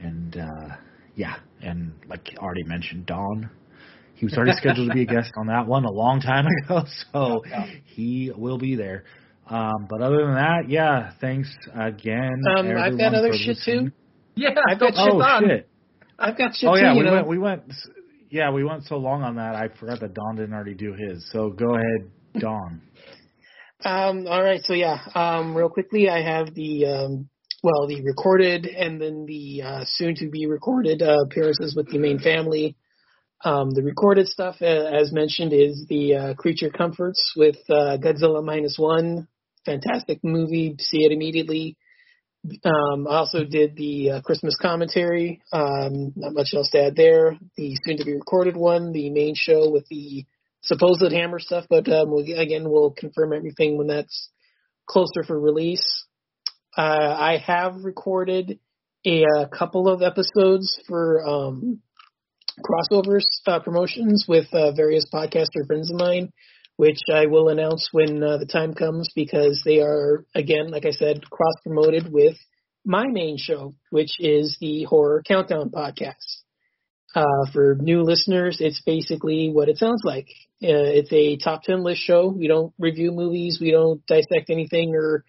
[0.00, 0.76] and uh
[1.14, 3.50] yeah, and like already mentioned, Don.
[4.14, 6.84] He was already scheduled to be a guest on that one a long time ago,
[7.12, 7.42] so
[7.84, 9.04] he will be there.
[9.48, 12.34] Um, but other than that, yeah, thanks again.
[12.56, 13.86] Um, I've got other shit listening.
[13.86, 13.92] too.
[14.36, 15.42] Yeah, I've got don't shit Oh on.
[15.48, 15.68] shit!
[16.18, 16.82] I've got shit Oh too.
[16.82, 17.12] yeah, we know.
[17.14, 17.26] went.
[17.28, 17.62] We went.
[18.30, 19.54] Yeah, we went so long on that.
[19.54, 21.28] I forgot that Don didn't already do his.
[21.32, 22.10] So go ahead,
[22.40, 22.82] Don.
[23.84, 27.28] Um, all right, so yeah, um, real quickly, I have the um,
[27.62, 31.98] well, the recorded and then the uh, soon to be recorded uh, appearances with the
[31.98, 32.76] main family.
[33.44, 38.44] Um, the recorded stuff, uh, as mentioned, is the uh, Creature Comforts with uh, Godzilla
[38.44, 39.28] minus one.
[39.64, 40.74] Fantastic movie.
[40.80, 41.76] See it immediately.
[42.64, 45.42] Um, I also did the uh, Christmas commentary.
[45.52, 47.36] Um, not much else to add there.
[47.56, 50.24] The soon to be recorded one, the main show with the
[50.62, 54.30] supposed Hammer stuff, but um, we'll, again, we'll confirm everything when that's
[54.86, 56.06] closer for release.
[56.76, 58.58] Uh, I have recorded
[59.04, 61.80] a, uh couple of episodes for um,
[62.60, 66.32] crossovers uh, promotions with uh, various podcaster friends of mine,
[66.78, 70.92] which I will announce when uh, the time comes because they are, again, like I
[70.92, 72.36] said, cross promoted with
[72.84, 76.44] my main show, which is the Horror Countdown podcast.
[77.16, 80.28] Uh, for new listeners, it's basically what it sounds like.
[80.62, 82.28] Uh, it's a top 10 list show.
[82.28, 83.58] We don't review movies.
[83.60, 85.24] We don't dissect anything or,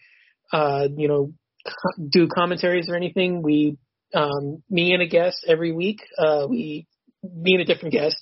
[0.53, 1.34] uh, you know,
[1.65, 3.41] co- do commentaries or anything.
[3.41, 3.76] We,
[4.13, 6.85] um, me and a guest every week, uh, we,
[7.23, 8.17] me and a different guest,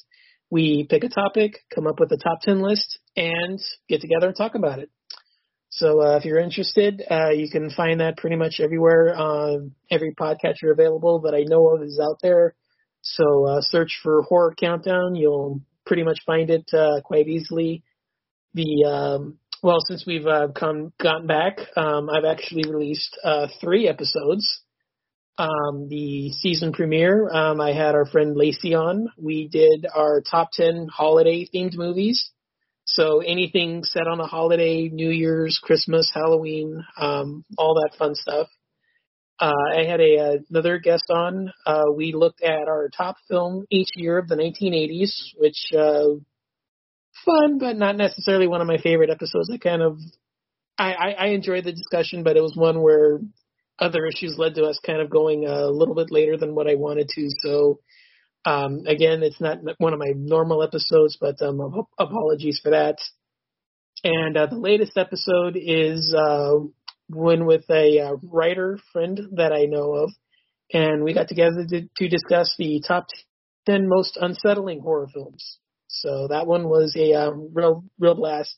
[0.49, 3.59] we pick a topic, come up with a top 10 list, and
[3.89, 4.89] get together and talk about it.
[5.69, 9.15] So uh, if you're interested, uh, you can find that pretty much everywhere.
[9.17, 9.57] Uh,
[9.91, 12.55] every podcatcher available that I know of is out there.
[13.01, 15.15] So uh, search for Horror Countdown.
[15.15, 17.83] You'll pretty much find it uh, quite easily.
[18.53, 23.87] The um, well, since we've uh, come gotten back, um, I've actually released uh, three
[23.87, 24.61] episodes.
[25.39, 29.09] Um, the season premiere, um, I had our friend Lacey on.
[29.17, 32.31] We did our top ten holiday themed movies.
[32.85, 38.47] So anything set on a holiday, New Year's, Christmas, Halloween, um, all that fun stuff.
[39.39, 41.51] Uh, I had a, another guest on.
[41.65, 46.15] Uh, we looked at our top film each year of the 1980s, which uh,
[47.25, 49.51] fun, but not necessarily one of my favorite episodes.
[49.53, 49.99] I kind of
[50.77, 53.19] I, I, I enjoyed the discussion, but it was one where
[53.79, 56.75] other issues led to us kind of going a little bit later than what I
[56.75, 57.29] wanted to.
[57.43, 57.79] So
[58.45, 61.59] um, again, it's not one of my normal episodes, but um,
[61.99, 62.97] apologies for that.
[64.03, 66.53] And uh, the latest episode is uh,
[67.09, 70.11] one with a uh, writer friend that I know of,
[70.71, 73.07] and we got together to, to discuss the top
[73.65, 75.57] ten most unsettling horror films.
[75.87, 78.55] So that one was a uh, real, real blast,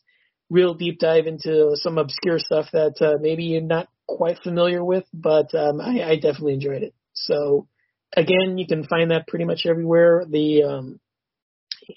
[0.49, 3.87] real deep dive into some obscure stuff that uh, maybe you're not
[4.17, 6.93] quite familiar with, but um, I, I definitely enjoyed it.
[7.13, 7.67] So
[8.15, 10.25] again, you can find that pretty much everywhere.
[10.29, 10.99] The um,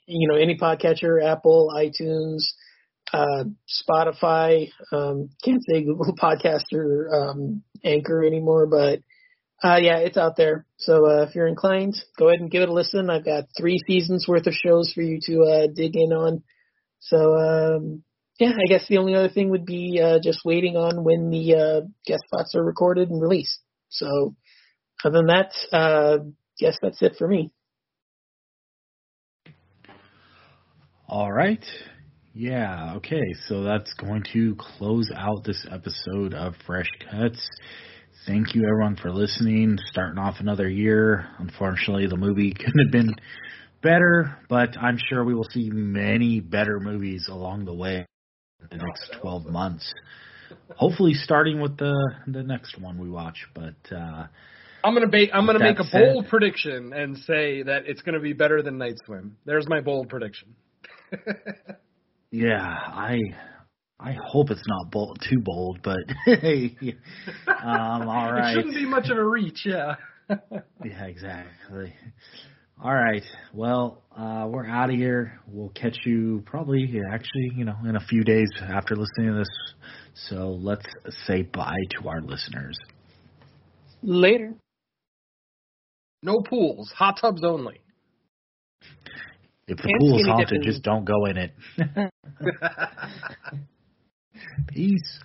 [0.06, 2.44] you know any podcatcher, Apple, iTunes,
[3.12, 4.70] uh, Spotify.
[4.92, 9.00] Um, can't say Google Podcast or um, Anchor anymore, but
[9.64, 10.66] uh, yeah, it's out there.
[10.76, 13.10] So uh, if you're inclined, go ahead and give it a listen.
[13.10, 16.42] I've got three seasons worth of shows for you to uh, dig in on.
[16.98, 18.02] So um,
[18.38, 21.54] yeah, I guess the only other thing would be uh, just waiting on when the
[21.54, 23.60] uh, guest spots are recorded and released.
[23.90, 24.34] So
[25.04, 26.18] other than that, uh,
[26.58, 27.50] guess that's it for me.
[31.06, 31.64] All right.
[32.32, 33.34] Yeah, okay.
[33.48, 37.46] So that's going to close out this episode of Fresh Cuts.
[38.26, 39.78] Thank you everyone for listening.
[39.90, 41.28] Starting off another year.
[41.38, 43.14] Unfortunately, the movie couldn't have been
[43.82, 48.06] better, but I'm sure we will see many better movies along the way
[48.70, 49.92] the next 12 months.
[50.76, 51.94] Hopefully starting with the
[52.26, 54.26] the next one we watch, but uh
[54.84, 58.32] I'm gonna ba- I'm gonna make a bold prediction and say that it's gonna be
[58.32, 59.36] better than Night Swim.
[59.44, 60.54] There's my bold prediction.
[62.30, 63.18] yeah, I
[64.02, 66.76] I hope it's not bold, too bold, but hey,
[67.46, 69.94] um, all It shouldn't be much of a reach, yeah.
[70.84, 71.94] Yeah, exactly.
[72.80, 73.22] All right.
[73.52, 75.38] Well, uh, we're out of here.
[75.46, 79.48] We'll catch you probably, actually, you know, in a few days after listening to this.
[80.28, 80.86] So let's
[81.26, 82.76] say bye to our listeners.
[84.02, 84.54] Later.
[86.24, 87.80] no pools, hot tubs only.
[89.68, 90.62] If the And pool is haunted, dipping.
[90.64, 91.52] just don't go in it.
[94.68, 95.20] Peace.